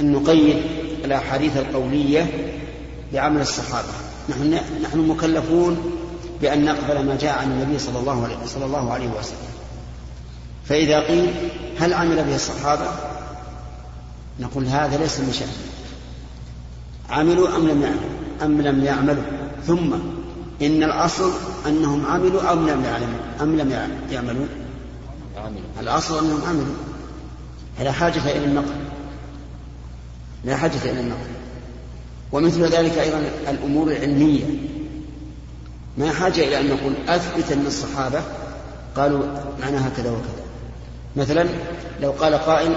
[0.00, 0.56] أن نقيد
[1.04, 2.52] الأحاديث القولية
[3.12, 3.88] بعمل الصحابة.
[4.28, 5.92] نحن نحن مكلفون
[6.40, 9.48] بأن نقبل ما جاء عن النبي صلى الله عليه صلى الله عليه وسلم.
[10.64, 11.30] فإذا قيل
[11.78, 12.86] هل عمل به الصحابة؟
[14.40, 15.48] نقول هذا ليس من شأن
[17.10, 18.10] عملوا أم لم يعملوا؟
[18.42, 19.24] أم لم يعملوا.
[19.66, 19.94] ثم
[20.62, 21.32] إن الأصل
[21.66, 24.46] أنهم عملوا أم لم يعملوا أم لم يعملوا؟
[25.80, 26.74] الأصل أنهم عملوا.
[27.78, 28.74] فلا حاجة إلى النقل.
[30.44, 31.30] لا حاجة إلى النقل.
[32.32, 34.44] ومثل ذلك أيضا الأمور العلمية.
[35.98, 38.22] ما حاجة إلى أن نقول أثبت أن الصحابة
[38.96, 39.26] قالوا
[39.60, 40.46] معناها كذا وكذا
[41.16, 41.48] مثلا
[42.00, 42.76] لو قال قائل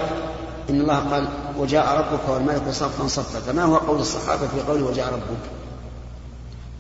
[0.70, 5.14] إن الله قال وجاء ربك والملك صفا صفا فما هو قول الصحابة في قوله وجاء
[5.14, 5.40] ربك؟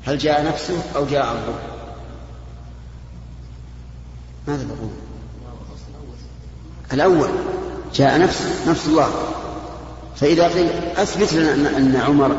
[0.05, 1.59] هل جاء نفسه أو جاء أمره
[4.47, 4.89] ماذا تقول
[6.93, 7.29] الأول
[7.93, 9.09] جاء نفسه نفس الله.
[10.19, 12.35] فإذا قيل أثبت لنا أن, أن عمر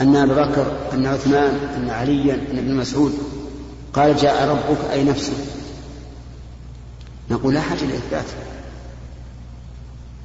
[0.00, 3.12] أن أبا بكر أن عثمان أن عليا أن ابن مسعود.
[3.92, 5.32] قال جاء ربك أي نفسه
[7.30, 8.24] نقول لا حاجة لإثبات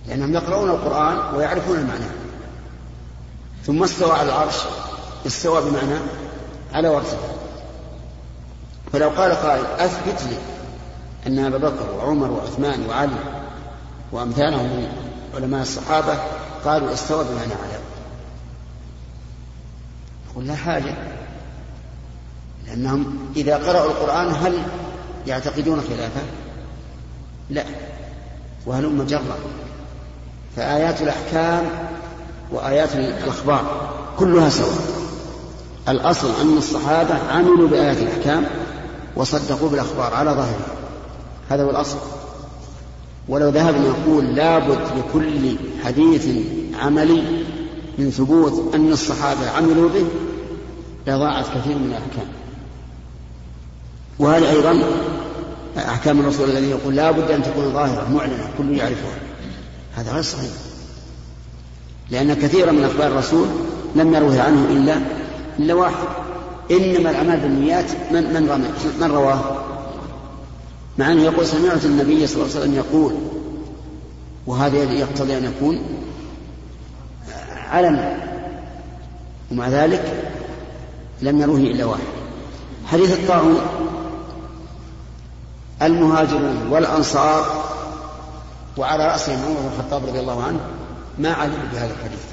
[0.08, 2.06] لأنهم يقرؤون القرآن ويعرفون المعنى.
[3.66, 4.56] ثم استوى على العرش
[5.28, 6.00] استوى بمعنى
[6.74, 7.18] على ورثه
[8.94, 10.38] فلو قال قائل أثبت لي
[11.28, 13.20] أن أبا بكر وعمر وعثمان وعلي
[14.12, 14.88] وأمثالهم من
[15.36, 16.18] علماء الصحابة
[16.66, 17.80] قالوا استوى بمعنى على
[20.32, 20.94] نقول لا حاجة.
[22.68, 24.64] لأنهم إذا قرأوا القرآن هل
[25.28, 26.22] يعتقدون خلافه؟
[27.50, 27.64] لا.
[28.66, 29.38] وهلم جرا
[30.56, 31.70] فآيات الأحكام
[32.52, 34.78] وآيات الأخبار كلها سواء.
[35.90, 38.46] الأصل أن الصحابة عملوا بآيات الأحكام
[39.16, 40.76] وصدقوا بالأخبار على ظاهرها.
[41.50, 42.19] هذا هو الأصل.
[43.30, 46.28] ولو ذهبنا نقول لابد لكل حديث
[46.80, 47.24] عملي
[47.98, 50.06] من ثبوت أن الصحابة عملوا به
[51.08, 52.28] لضاعت كثير من الأحكام.
[54.20, 54.84] وهذا أيضا
[55.78, 59.20] أحكام الرسول الذي يقول لا بد أن تكون ظاهرة معلنة كل يعرفها.
[59.96, 60.52] هذا غير صحيح.
[62.12, 63.48] لأن كثيرا من أخبار الرسول
[63.96, 64.98] لم يروه عنه إلا
[65.60, 66.08] إلا واحد.
[66.72, 69.69] إنما الأعمال بالنيات من من من رواه؟
[71.00, 73.14] مع أنه يقول سمعت النبي صلى الله عليه وسلم يقول
[74.48, 75.82] وهذا يقتضي أن يكون
[77.70, 78.18] علما
[79.52, 80.32] ومع ذلك
[81.22, 82.04] لم يروه إلا واحد.
[82.86, 83.62] حديث الطاعون
[85.82, 87.64] المهاجرون والأنصار
[88.78, 90.60] وعلى رأسهم عمر بن الخطاب رضي الله عنه
[91.18, 92.24] ما علموا بهذا الحديث.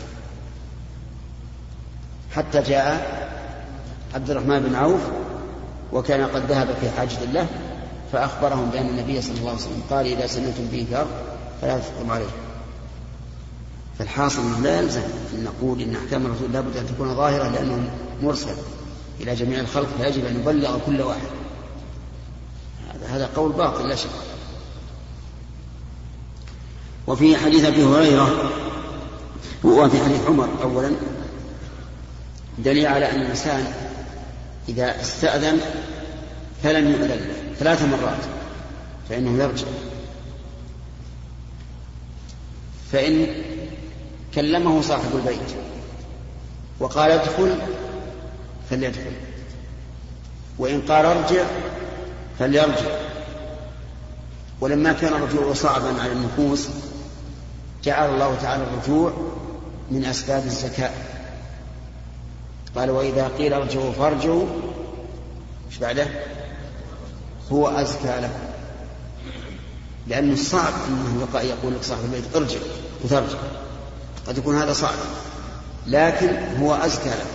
[2.34, 3.26] حتى جاء
[4.14, 5.00] عبد الرحمن بن عوف
[5.92, 7.46] وكان قد ذهب في حاجة له
[8.12, 11.06] فأخبرهم بأن النبي صلى الله عليه وسلم قال إذا سمعتم به كار
[11.62, 12.26] فلا تفطروا عليه.
[13.98, 15.02] فالحاصل أنه لا يلزم
[15.34, 17.90] أن نقول إن أحكام الرسول لابد أن تكون ظاهرة لأنه
[18.22, 18.54] مرسل
[19.20, 21.28] إلى جميع الخلق فيجب أن يبلغ كل واحد.
[23.08, 24.08] هذا قول باطل لا شك.
[27.06, 28.50] وفي حديث أبي هريرة
[29.64, 30.92] وفي حديث عمر اولا
[32.58, 33.72] دليل على أن الإنسان
[34.68, 35.60] إذا استأذن
[36.62, 37.35] فلم يؤذن له.
[37.58, 38.24] ثلاث مرات
[39.08, 39.66] فإنه يرجع.
[42.92, 43.26] فإن
[44.34, 45.56] كلمه صاحب البيت
[46.80, 47.58] وقال ادخل
[48.70, 49.12] فليدخل
[50.58, 51.44] وإن قال ارجع
[52.38, 52.96] فليرجع.
[54.60, 56.68] ولما كان الرجوع صعبا على النفوس
[57.84, 59.12] جعل الله تعالى الرجوع
[59.90, 60.90] من أسباب الزكاة.
[62.76, 64.46] قال وإذا قيل ارجعوا فارجعوا
[65.70, 66.06] إيش بعده؟
[67.52, 68.46] هو أزكى لكم
[70.06, 72.58] لأنه صعب أنه يقول لك صاحب البيت ارجع
[73.04, 73.38] وترجع.
[74.26, 74.94] قد يكون هذا صعب.
[75.86, 77.26] لكن هو أزكى لك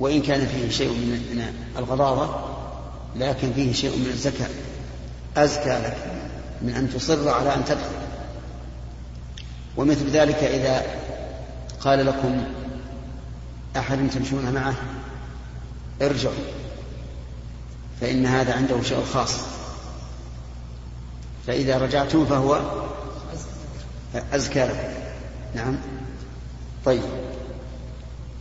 [0.00, 1.42] وإن كان فيه شيء من
[1.78, 2.34] الغضاضة
[3.16, 4.48] لكن فيه شيء من الزكاة.
[5.36, 5.96] أزكى لك
[6.62, 7.98] من أن تصر على أن تدخل.
[9.76, 10.82] ومثل ذلك إذا
[11.80, 12.44] قال لكم
[13.76, 14.74] أحد تمشون معه
[16.02, 16.34] ارجعوا.
[18.00, 19.34] فإن هذا عنده شيء خاص.
[21.46, 22.60] فإذا رجعتم فهو
[24.32, 24.88] أزكى لكم.
[25.54, 25.76] نعم.
[26.84, 27.02] طيب.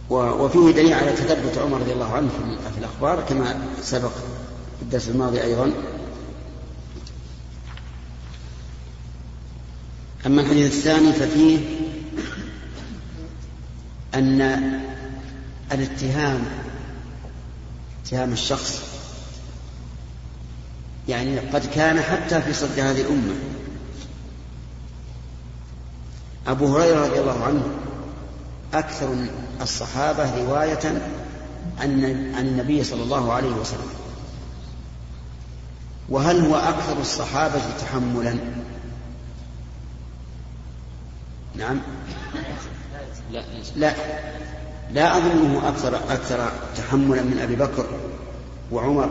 [0.09, 2.29] وفيه دليل على تثبت عمر رضي الله عنه
[2.73, 4.11] في الأخبار كما سبق
[4.77, 5.71] في الدرس الماضي أيضا.
[10.25, 11.59] أما الحديث الثاني ففيه
[14.15, 14.41] أن
[15.71, 16.45] الاتهام
[18.05, 18.96] اتهام الشخص
[21.07, 23.35] يعني قد كان حتى في صدر هذه الأمة.
[26.47, 27.63] أبو هريرة رضي الله عنه
[28.73, 29.15] أكثر
[29.61, 31.01] الصحابة رواية
[31.79, 32.03] عن
[32.35, 33.89] عن النبي صلى الله عليه وسلم.
[36.09, 38.35] وهل هو أكثر الصحابة تحملا؟
[41.55, 41.79] نعم.
[43.31, 43.43] لا
[43.75, 43.93] لا.
[44.91, 47.85] لا أظنه أكثر أكثر تحملا من أبي بكر
[48.71, 49.09] وعمر.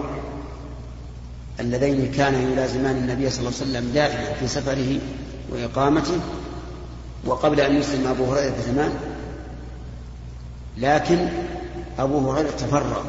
[1.60, 4.98] اللذين كانا يلازمان النبي صلى الله عليه وسلم دائما في سفره
[5.50, 6.20] وإقامته
[7.24, 8.92] وقبل أن يسلم أبو هريرة بزمان
[10.78, 11.28] لكن
[11.98, 13.02] أبو هريرة تفرغ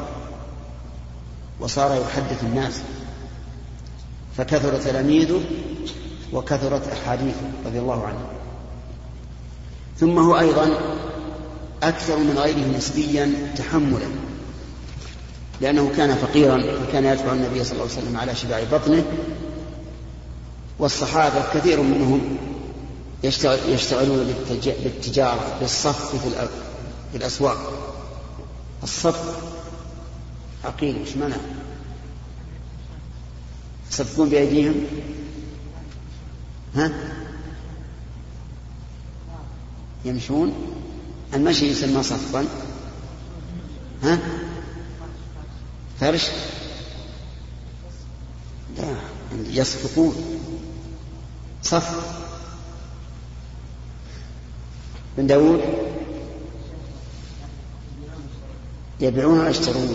[1.60, 2.80] وصار يحدث الناس
[4.36, 5.40] فكثر تلاميذه
[6.32, 8.26] وكثرت أحاديثه رضي الله عنه.
[9.98, 10.70] ثم هو أيضا
[11.82, 14.08] أكثر من غيره نسبيا تحملا.
[15.60, 19.04] لأنه كان فقيرا وكان يدفع النبي صلى الله عليه وسلم على شباع بطنه
[20.78, 22.36] والصحابة كثير منهم
[23.68, 24.34] يشتغلون
[24.84, 26.16] بالتجارة بالصف
[27.12, 27.72] في الأسواق.
[28.82, 29.38] الصف
[30.64, 31.36] عقيل إيش منع
[33.90, 34.74] يصفون بأيديهم؟
[36.74, 36.92] ها؟
[40.04, 40.54] يمشون؟
[41.34, 42.46] المشي يسمى صفا.
[44.02, 44.18] ها؟
[46.00, 46.28] فرش
[48.76, 48.94] لا
[49.50, 50.14] يصفقون.
[51.62, 51.90] صف.
[55.16, 55.60] بن داود
[59.00, 59.94] يبيعون ويشترون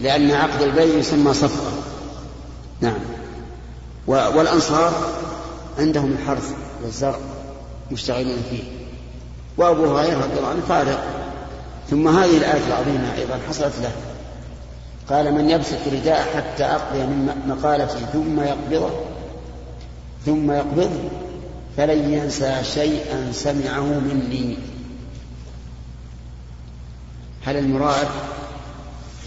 [0.00, 1.72] لأن عقد البيع يسمى صفقة.
[2.80, 3.00] نعم.
[4.06, 5.12] والأنصار
[5.78, 6.52] عندهم الحرث
[6.82, 7.18] والزرع
[7.92, 8.62] مشتغلين فيه.
[9.56, 10.98] وأبو هريرة رضي الله عنه فارغ
[11.90, 13.92] ثم هذه الآية العظيمة أيضا حصلت له.
[15.10, 18.90] قال من يبسط رداء حتى أقضي من مقالتي ثم يقبضه
[20.26, 21.10] ثم يقبضه
[21.76, 24.58] فلن ينسى شيئا سمعه مني.
[27.44, 28.08] هل المراد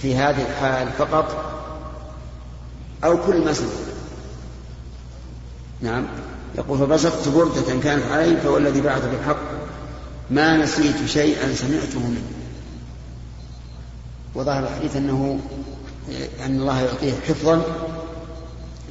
[0.02, 1.54] في هذه الحال فقط
[3.04, 3.68] أو كل ما سمع
[5.82, 6.08] نعم.
[6.58, 9.42] يقول فبسطت بردة كانت علي فهو الذي بعث بالحق.
[10.32, 12.47] ما نسيت شيئا سمعته منه
[14.38, 15.39] وظهر الحديث أنه
[16.45, 17.62] أن الله يعطيه حفظا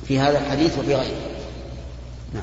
[0.09, 1.20] في هذا الحديث وفي غيره.
[2.35, 2.42] نعم.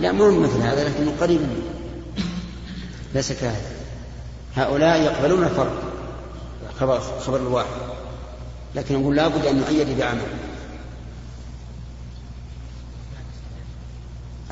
[0.00, 1.62] لا مو مثل هذا لكنه قريب منه.
[3.14, 3.70] ليس كهذا.
[4.56, 5.82] هؤلاء يقبلون الفرق
[7.20, 7.68] خبر الواحد.
[8.74, 10.53] لكن نقول لابد أن نؤيد بعمل.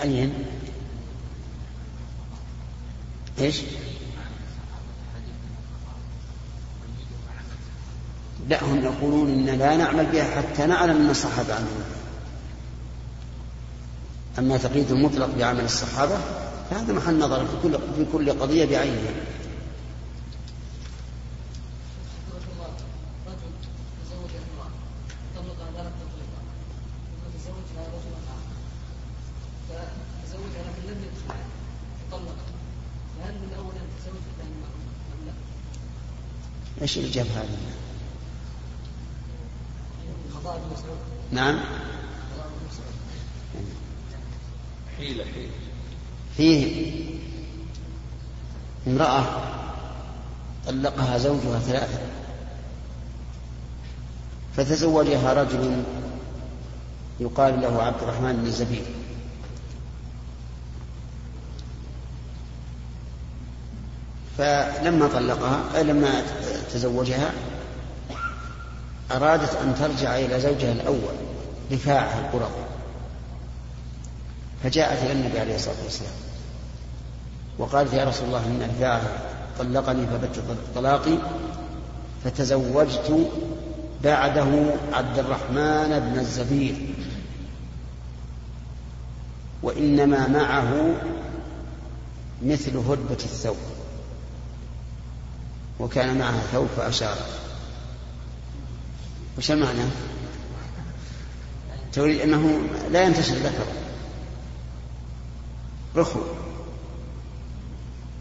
[0.03, 0.33] أين
[3.41, 3.61] إيش؟
[8.49, 11.83] لا هم يقولون إن لا نعمل بها حتى نعلم أن الصحابة عملوا
[14.39, 16.19] أما تقييد المطلق بعمل الصحابة
[16.71, 17.47] فهذا محل نظر
[17.97, 19.13] في كل قضية بعينها.
[36.83, 37.57] إيش اللي جاب هذا؟
[41.33, 41.61] نعم.
[44.97, 45.51] حيلة حيلة.
[46.37, 46.93] فيه
[48.87, 49.25] امرأة
[50.67, 51.99] طلقها زوجها ثلاثة.
[54.57, 55.83] فتزوجها رجل
[57.21, 58.85] يقال له عبد الرحمن بن الزبير
[64.39, 66.23] فلما طلقها لما
[66.63, 67.33] تزوجها
[69.11, 71.15] أرادت أن ترجع إلى زوجها الأول
[71.73, 72.51] رفاعة القرظ
[74.63, 76.13] فجاءت إلى النبي عليه الصلاة والسلام
[77.59, 79.03] وقالت يا رسول الله إن رفاعة
[79.59, 80.43] طلقني فبت
[80.75, 81.19] طلاقي
[82.25, 83.31] فتزوجت
[84.05, 84.47] بعده
[84.93, 86.75] عبد الرحمن بن الزبير
[89.63, 90.95] وإنما معه
[92.43, 93.57] مثل هدبة الثوب.
[95.83, 97.17] وكان معها ثوب فأشار
[99.39, 99.85] وش المعنى؟
[101.93, 103.73] تريد أنه لا ينتشر ذكره
[105.97, 106.21] رخو.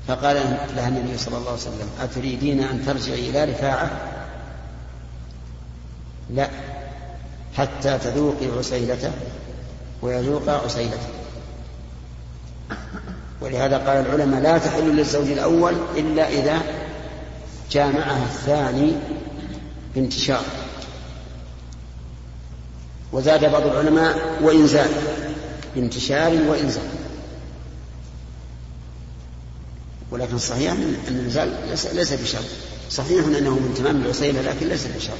[0.08, 0.36] فقال
[0.76, 3.92] لها النبي صلى الله عليه وسلم أتريدين أن ترجعي إلى رفاعة؟
[6.30, 6.50] لا.
[7.58, 9.12] حتى تذوقي عسيلته
[10.02, 11.10] ويذوق عسيلته.
[13.42, 16.81] ولهذا قال العلماء لا تحل للزوج الأول إلا إذا
[17.72, 18.94] جامعها الثاني
[19.96, 20.46] بانتشار.
[23.14, 24.90] وزاد بعض العلماء وإنزال
[25.76, 26.90] بانتشار وإنزال.
[30.12, 32.46] ولكن صحيح أن النزال ليس بشرط.
[32.90, 35.18] صحيح أنه من تمام العسيلة لكن ليس بشرط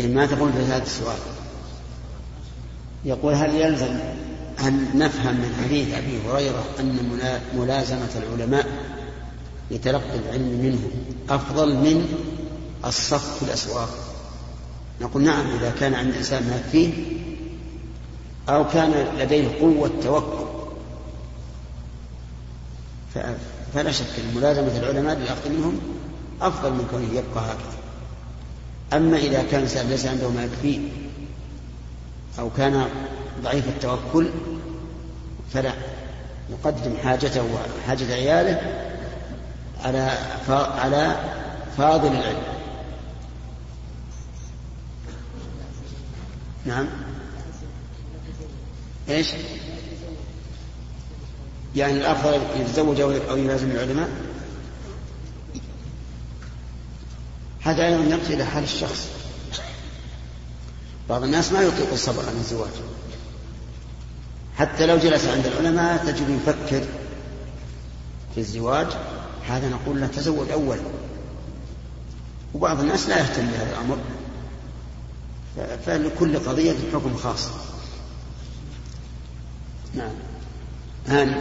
[0.00, 1.18] يعني تقول في هذا السؤال؟
[3.04, 3.98] يقول هل يلزم
[4.56, 7.18] هل نفهم من حديث أبي هريرة أن
[7.54, 8.66] ملازمة العلماء
[9.70, 10.90] لتلقي العلم منهم
[11.30, 12.08] أفضل من
[12.84, 13.88] الصف في الأسواق؟
[15.00, 16.92] نقول نعم إذا كان عند الإنسان ما يكفيه
[18.48, 20.50] أو كان لديه قوة توكل
[23.74, 25.80] فلا شك أن ملازمة العلماء للأخذ منهم
[26.42, 27.79] أفضل من كونه يبقى هكذا.
[28.92, 30.78] أما إذا كان الإنسان ليس عنده ما يكفيه
[32.38, 32.86] أو كان
[33.42, 34.28] ضعيف التوكل
[35.52, 35.72] فلا.
[36.50, 38.60] يقدم حاجته وحاجة عياله
[39.84, 40.10] على
[40.54, 41.16] على
[41.76, 42.42] فاضل العلم.
[46.64, 46.86] نعم.
[49.08, 49.28] إيش؟
[51.76, 54.08] يعني الأفضل يتزوج أو يلازم العلماء؟
[57.70, 59.08] هذا أيضا يرجع إلى حال الشخص.
[61.08, 62.70] بعض الناس ما يطيق الصبر عن الزواج.
[64.56, 66.84] حتى لو جلس عند العلماء تجد يفكر
[68.34, 68.86] في الزواج.
[69.48, 70.80] هذا نقول له تزوج أولا
[72.54, 73.98] وبعض الناس لا يهتم بهذا الأمر.
[75.86, 77.48] فلكل قضية حكم خاص.
[79.94, 80.12] نعم.
[81.08, 81.34] هاني.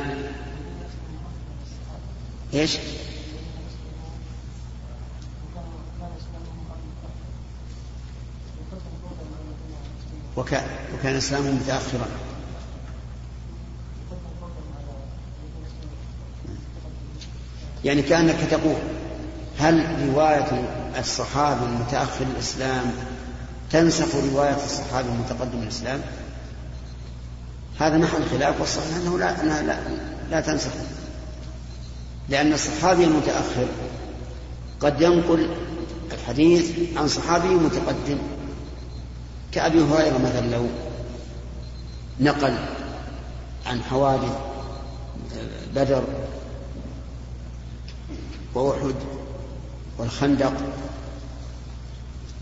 [2.54, 2.78] إيش؟
[10.40, 10.64] وكان
[10.94, 12.08] وكان إسلامه متأخرا.
[17.86, 18.76] يعني كأنك تقول
[19.58, 20.70] هل رواية
[21.00, 22.92] الصحابي المتأخر الإسلام
[23.72, 26.02] تنسخ رواية الصحابي المتقدم الإسلام؟
[27.80, 29.80] هذا محل خلاف والصحيح أنه لا لا, لا,
[30.32, 30.72] لا تنسخ.
[32.30, 33.68] لأن الصحابي المتأخر
[34.80, 35.50] قد ينقل
[36.14, 38.18] الحديث عن صحابي متقدم.
[39.52, 40.66] كأبي هريرة مثلا لو
[42.20, 42.58] نقل
[43.66, 44.38] عن حوادث
[45.76, 46.04] بدر
[48.56, 48.96] وأحد
[49.98, 50.54] والخندق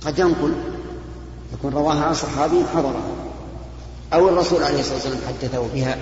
[0.06, 0.54] قد ينقل
[1.54, 3.16] يكون رواها عن صحابي حضره
[4.14, 5.98] أو الرسول عليه الصلاة والسلام حدثه بها.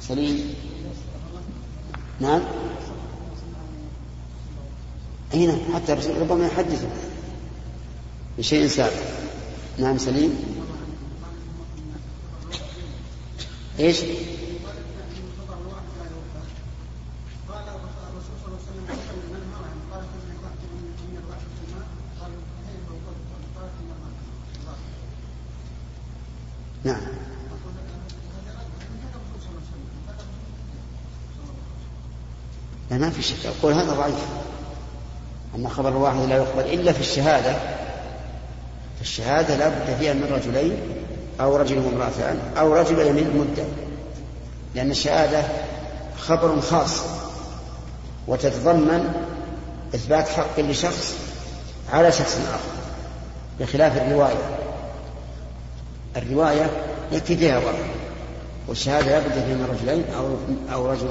[0.00, 0.54] سليم؟
[2.20, 2.40] نعم؟
[5.34, 6.88] أي نعم حتى الرسول ربما يحدثه.
[8.40, 8.92] بشيء سابق
[9.78, 10.44] نعم سليم.
[13.78, 14.00] إيش؟
[26.84, 26.96] نعم.
[32.90, 33.46] لا ما في شك.
[33.46, 34.14] أقول هذا ضعيف.
[35.56, 37.79] أن خبر الواحد لا يقبل إلا في الشهادة.
[39.10, 40.76] الشهادة لا بد فيها من رجلين
[41.40, 43.64] أو رجل وامرأتان أو رجل يمين مدة
[44.74, 45.42] لأن الشهادة
[46.18, 47.02] خبر خاص.
[48.28, 49.12] وتتضمن
[49.94, 51.14] إثبات حق لشخص
[51.92, 52.80] على شخص آخر
[53.60, 54.58] بخلاف الرواية.
[56.16, 56.70] الرواية
[57.12, 57.84] يكفي فيها واحد
[58.68, 60.36] والشهادة لا بد فيها من رجلين أو
[60.74, 61.06] أو رجل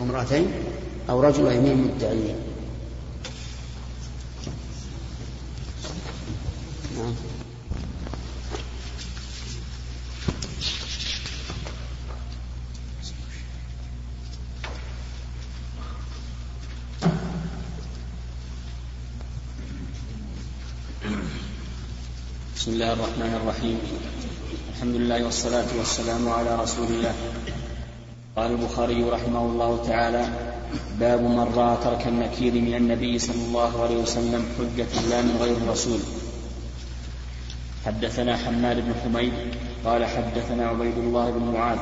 [0.00, 0.46] وامرأتين
[1.10, 2.36] أو رجل ويمين مدعيين
[7.00, 7.14] نعم
[22.60, 23.78] بسم الله الرحمن الرحيم.
[24.76, 27.14] الحمد لله والصلاة والسلام على رسول الله.
[28.36, 30.24] قال البخاري رحمه الله تعالى
[31.00, 35.56] باب من رأى ترك النكير من النبي صلى الله عليه وسلم حجة لا من غير
[35.56, 36.00] الرسول.
[37.86, 39.32] حدثنا حماد بن حميد
[39.84, 41.78] قال حدثنا عبيد الله بن معاذ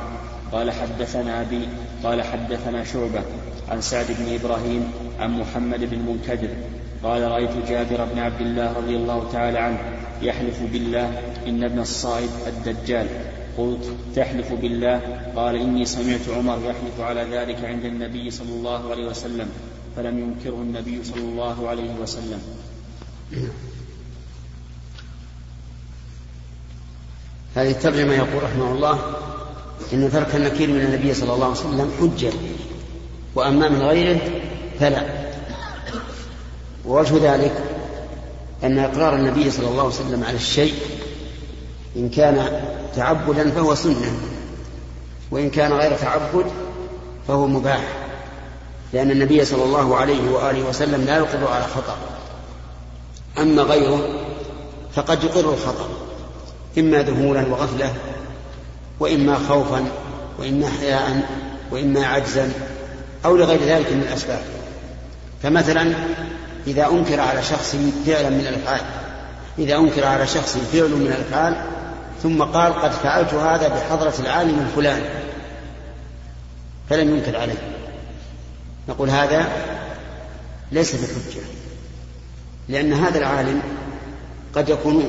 [0.51, 1.67] قال حدثنا أبي
[2.03, 3.23] قال حدثنا شعبة
[3.69, 8.95] عن سعد بن إبراهيم عن محمد بن منكدر قال رأيت جابر بن عبد الله رضي
[8.95, 9.79] الله تعالى عنه
[10.21, 13.07] يحلف بالله إن ابن الصائب الدجال.
[13.57, 13.85] قلت
[14.15, 15.01] تحلف بالله؟
[15.35, 19.49] قال إني سمعت عمر يحلف على ذلك عند النبي صلى الله عليه وسلم
[19.95, 22.41] فلم ينكره النبي صلى الله عليه وسلم.
[27.55, 28.99] هذه الترجمة يقول رحمه الله
[29.93, 32.33] إن ترك النكير من النبي صلى الله عليه وسلم حجة
[33.35, 34.19] وأما من غيره
[34.79, 35.18] فلا.
[36.89, 37.63] ووجه ذلك
[38.63, 40.73] أن إقرار النبي صلى الله عليه وسلم على الشيء
[41.95, 42.61] إن كان
[42.95, 44.11] تعبدا فهو سنة
[45.31, 46.45] وإن كان غير تعبد
[47.27, 47.83] فهو مباح
[48.93, 51.97] لأن النبي صلى الله عليه وآله وسلم لا يقر على خطأ.
[53.37, 54.09] أما غيره
[54.93, 55.89] فقد يقر الخطأ
[56.77, 57.93] إما ذهولا وغفلة
[58.99, 59.85] وإما خوفا
[60.39, 61.29] وإما حياء
[61.71, 62.51] وإما عجزا
[63.25, 64.41] أو لغير ذلك من الأسباب.
[65.43, 65.93] فمثلا
[66.69, 68.81] إذا أنكر على شخص فعلا من الأفعال.
[69.59, 71.55] إذا أنكر على شخص فعل من الأفعال
[72.23, 75.05] ثم قال قد فعلت هذا بحضرة العالم الفلاني.
[76.89, 77.61] فلم ينكر عليه.
[78.89, 79.47] نقول هذا
[80.71, 81.41] ليس بحجة
[82.69, 83.61] لأن هذا العالم
[84.55, 85.03] قد يكون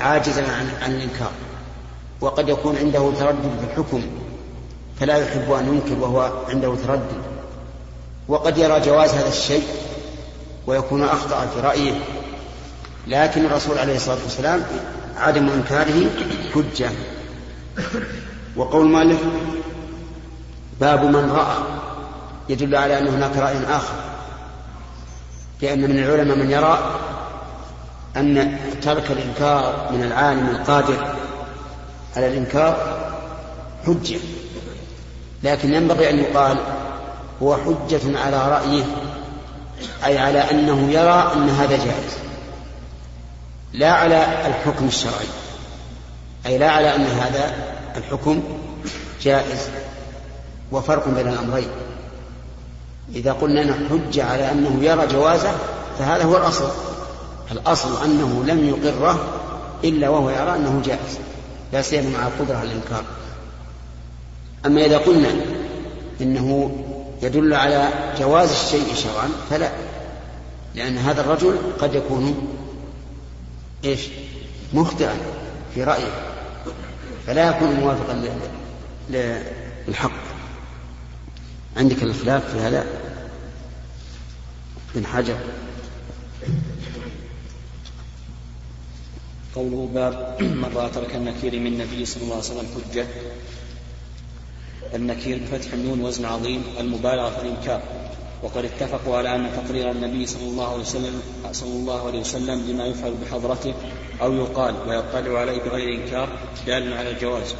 [0.00, 1.32] عاجزا عن, عن الإنكار
[2.20, 4.02] وقد يكون عنده تردد في الحكم
[5.00, 7.22] فلا يحب أن ينكر وهو عنده تردد.
[8.28, 9.62] وقد يرى جواز هذا الشيء
[10.66, 12.00] ويكون أخطأ في رأيه.
[13.06, 14.62] لكن الرسول عليه الصلاة والسلام
[15.16, 16.10] عدم إنكاره
[16.54, 16.90] حجة.
[18.56, 19.18] وقول مالك
[20.80, 21.56] باب من رأى
[22.48, 23.94] يدل على أن هناك رأي آخر.
[25.62, 26.78] لأن من العلماء من يرى
[28.16, 31.14] أن ترك الإنكار من العالم القادر
[32.16, 32.76] على الإنكار
[33.86, 34.18] حجة.
[35.42, 36.58] لكن ينبغي أن يقال
[37.42, 38.84] هو حجة على رأيه
[40.04, 42.12] أي على أنه يرى أن هذا جائز.
[43.72, 45.26] لا على الحكم الشرعي.
[46.46, 47.54] أي لا على أن هذا
[47.96, 48.42] الحكم
[49.22, 49.68] جائز.
[50.72, 51.68] وفرق بين الأمرين.
[53.14, 55.52] إذا قلنا أنه حجة على أنه يرى جوازه
[55.98, 56.70] فهذا هو الأصل.
[57.52, 59.24] الأصل أنه لم يقره
[59.84, 61.18] إلا وهو يرى أنه جائز.
[61.72, 63.04] لا سيما مع القدرة على الإنكار.
[64.66, 65.28] أما إذا قلنا
[66.20, 66.78] إنه
[67.22, 69.70] يدل على جواز الشيء شرعا؟ فلا.
[70.74, 72.48] لأن هذا الرجل قد يكون
[73.84, 74.08] إيش؟
[74.74, 75.16] مخطئا
[75.74, 76.32] في رأيه.
[77.26, 78.42] فلا يكون موافقا
[79.10, 80.12] للحق.
[81.76, 82.86] عندك الخلاف في هذا؟
[84.94, 85.36] بن حجر.
[89.54, 93.06] قوله باب من رأى ترك النكير من النبي صلى الله عليه وسلم حجة.
[94.94, 97.82] النكير بفتح النون وزن عظيم المبالغة في الإنكار.
[98.42, 101.22] وقد اتفقوا على أن تقرير النبي صلى الله عليه وسلم
[101.52, 103.74] صلى الله عليه وسلم لما يفعل بحضرته
[104.22, 106.28] أو يقال ويطلع عليه بغير إنكار
[106.66, 107.54] دال على الجواز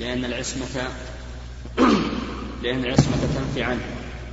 [0.00, 0.66] لأن العصمة
[2.62, 3.80] لأن العصمة تنفي عنه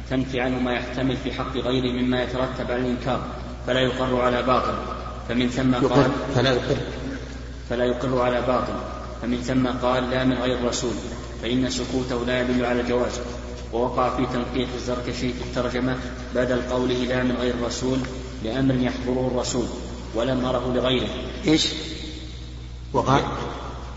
[0.09, 3.27] تنفي عنه ما يحتمل في حق غيره مما يترتب على الإنكار
[3.67, 4.73] فلا يقر على باطل.
[5.29, 6.77] فمن ثم قال فلا يقر.
[7.69, 8.73] فلا يقر على باطل.
[9.21, 10.93] فمن ثم قال لا من غير الرسول
[11.45, 13.19] فإن سكوته لا يدل على الجواز.
[13.73, 15.97] ووقع في تنقيح الزركشي في الترجمة
[16.35, 17.99] بدل قوله لا من غير الرسول
[18.43, 19.65] لأمر يحضره الرسول
[20.15, 21.09] ولم أره لغيره.
[21.47, 21.67] إيش؟
[22.93, 23.19] وقع؟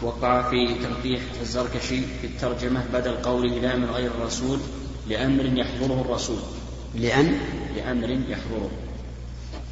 [0.03, 4.59] وقع في تنقيح الزركشي في الترجمة بدل قوله لا من غير الرسول
[5.09, 6.39] لأمر يحضره الرسول.
[6.95, 7.39] لأن؟
[7.77, 8.71] لأمر يحضره.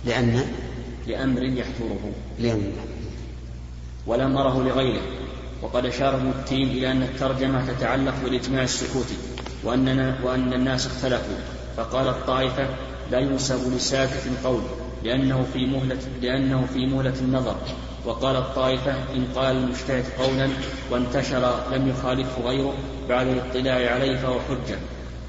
[0.05, 0.45] لأن؟
[1.07, 2.13] لأمر يحضره.
[2.39, 2.73] لأن.
[4.07, 5.26] ولم أره لغيره.
[5.63, 9.17] وقد أشار ابن التين إلى أن الترجمة تتعلق بالإجماع السكوتي
[9.65, 11.37] وأننا وأن الناس اختلفوا.
[11.77, 12.69] فقال الطائفة
[13.11, 14.63] لا ينسب لساكت قول
[15.05, 17.57] لأنه في مهلة لأنه في مهلة النظر.
[18.05, 20.49] وقال الطائفة إن قال المجتهد قولا
[20.91, 22.75] وانتشر لم يخالفه غيره
[23.09, 24.79] بعد الاطلاع عليه فهو حجة.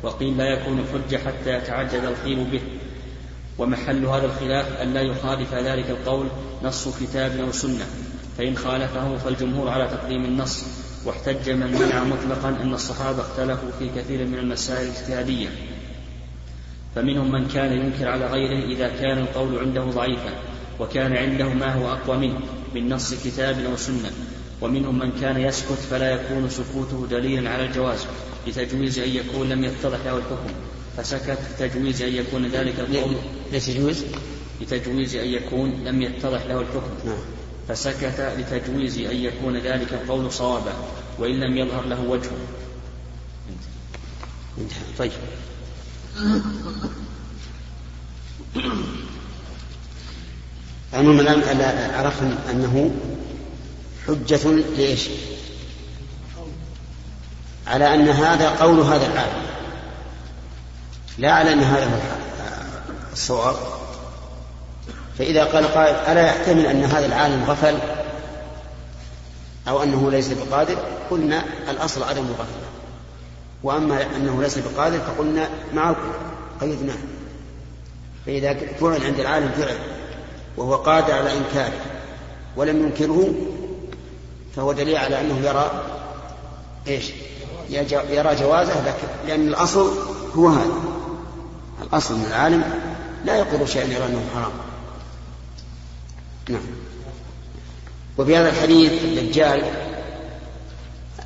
[0.03, 2.61] وقيل لا يكون حجة حتى يتعجل الخيل به.
[3.57, 6.27] ومحل هذا الخلاف أن لا يخالف ذلك القول
[6.63, 7.85] نص كتاب أو سنة.
[8.37, 10.63] فإن خالفه فالجمهور على تقديم النص
[11.05, 15.49] واحتج من منع مطلقا أن الصحابة اختلفوا في كثير من المسائل الاجتهادية.
[16.95, 20.31] فمنهم من كان ينكر على غيره إذا كان القول عنده ضعيفا
[20.79, 22.39] وكان عنده ما هو أقوى منه
[22.75, 24.11] من نص كتاب أو سنة.
[24.61, 28.05] ومنهم من كان يسكت فلا يكون سكوته دليلا على الجواز
[28.47, 30.53] لتجويز أن يكون لم يتضح له الحكم.
[30.97, 33.15] فسكت لتجويز أن يكون ذلك القول.
[33.53, 34.05] لتجويز؟
[34.61, 36.91] لتجويز أن يكون لم يتضح له الحكم.
[37.05, 37.17] نعم.
[37.67, 40.73] فسكت لتجويز أن يكون ذلك القول صوابا
[41.19, 42.29] وإن لم يظهر له وجه.
[44.97, 45.11] طيب.
[50.93, 52.91] عموما الآن عرفنا أنه
[54.07, 55.09] حجة لإيش؟
[57.67, 59.47] على أن هذا قول هذا العالم.
[61.17, 62.01] لا على أن هذا هو
[63.13, 63.55] الصواب
[65.17, 67.77] فإذا قال قائل ألا يحتمل أن هذا العالم غفل؟
[69.67, 70.77] أو أنه ليس بقادر؟
[71.11, 72.67] قلنا الأصل عدم الغفلة
[73.63, 76.11] وأما أنه ليس بقادر فقلنا معكم
[76.61, 76.97] قيدناه
[78.25, 79.77] فإذا فعل عند العالم فعل
[80.57, 81.79] وهو قادر على إنكاره
[82.55, 83.33] ولم ينكره
[84.55, 85.83] فهو دليل على أنه يرى
[86.87, 87.11] إيش؟
[88.09, 89.93] يرى جوازه لكن لأن الأصل
[90.35, 90.73] هو هذا.
[91.83, 92.63] الأصل من العالم
[93.25, 94.66] لا يقر شيئا يرى أنه حرام.
[96.49, 96.61] نعم.
[98.17, 99.63] وفي هذا الحديث الدجال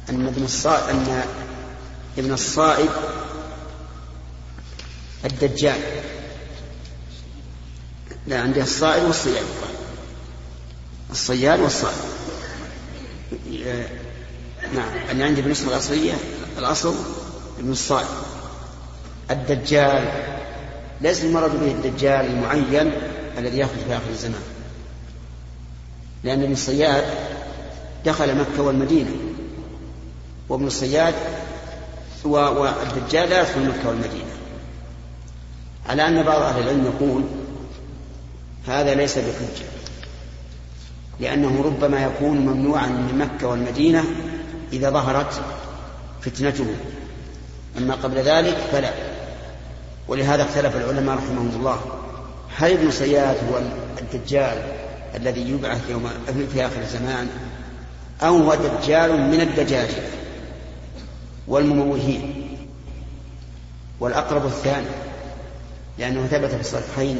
[0.10, 1.24] أن ابن الصائب أن
[2.18, 2.90] ابن الصائب
[5.26, 5.80] الدجال.
[8.28, 9.46] لا عندي الصائد والصياد.
[11.12, 11.98] الصياد والصائد
[14.76, 14.90] نعم.
[15.12, 16.14] أنا عندي بالنسبة الأصلية
[16.58, 16.96] الأصل
[17.60, 18.08] ابن الصائد
[19.32, 20.24] الدجال
[21.02, 22.92] ليس المرض به الدجال المعين
[23.38, 24.51] الذي يخرج في آخر الزمان.
[26.24, 27.04] لأن ابن الصياد
[28.06, 29.12] دخل مكة والمدينة.
[30.50, 31.14] وابن الصياد
[32.24, 34.32] والدجال لا يدخل مكة والمدينة.
[35.90, 37.24] على أن بعض أهل العلم يقول
[38.68, 39.66] هذا ليس بحجة.
[41.20, 44.04] لأنه ربما يكون ممنوعا من مكة والمدينة
[44.74, 45.42] إذا ظهرت
[46.22, 46.68] فتنته.
[47.78, 48.94] أما قبل ذلك فلا.
[50.08, 51.80] ولهذا اختلف العلماء رحمهم الله.
[52.58, 53.62] هل ابن صياد هو
[54.02, 54.82] الدجال
[55.16, 56.10] الذي يبعث يوم
[56.54, 57.30] في آخر الزمان
[58.22, 60.04] أو هو دجال من الدجاجة
[61.48, 62.48] والمموهين
[64.00, 64.88] والأقرب الثاني
[65.98, 67.20] لأنه ثبت في الصحيحين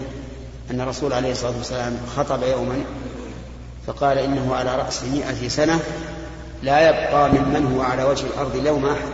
[0.72, 2.84] أن الرسول عليه الصلاة والسلام خطب يوما
[3.88, 5.80] فقال إنه على رأس مئة سنة
[6.64, 9.10] لا يبقى ممن هو على وجه الأرض لوم أحد.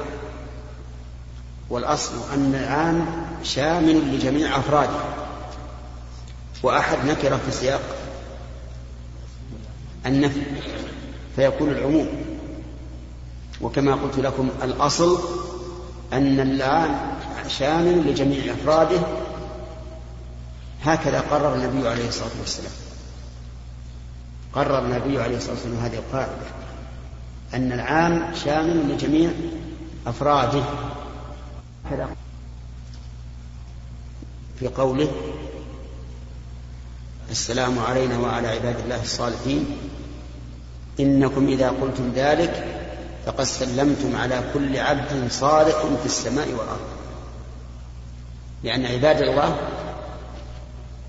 [1.70, 3.06] والأصل أن العام
[3.44, 5.00] شامل لجميع أفراده
[6.64, 7.82] وأحد نكرة في سياق
[10.08, 10.42] النفي
[11.36, 12.08] فيكون العموم.
[13.62, 15.20] وكما قلت لكم الأصل
[16.14, 19.00] أن العام شامل لجميع أفراده.
[20.84, 22.72] هكذا قرر النبي عليه الصلاة والسلام.
[24.54, 26.48] قرر النبي عليه الصلاة والسلام هذه القاعدة
[27.54, 29.32] أن العام شامل لجميع
[30.08, 30.64] أفراده.
[31.90, 32.10] كذا
[34.60, 35.12] في قوله
[37.32, 39.78] السلام علينا وعلى عباد الله الصالحين.
[41.00, 42.66] إنكم إذا قلتم ذلك
[43.26, 46.88] فقد سلمتم على كل عبد صالح في السماء والأرض.
[48.64, 49.56] لأن عباد الله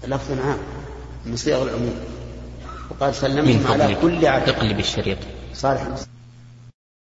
[0.06, 0.58] لفظ عام
[1.26, 1.94] من صيغ العموم.
[2.90, 5.18] وقال سلمتم على كل عبد اقلب الشريط.
[5.54, 5.82] صالح.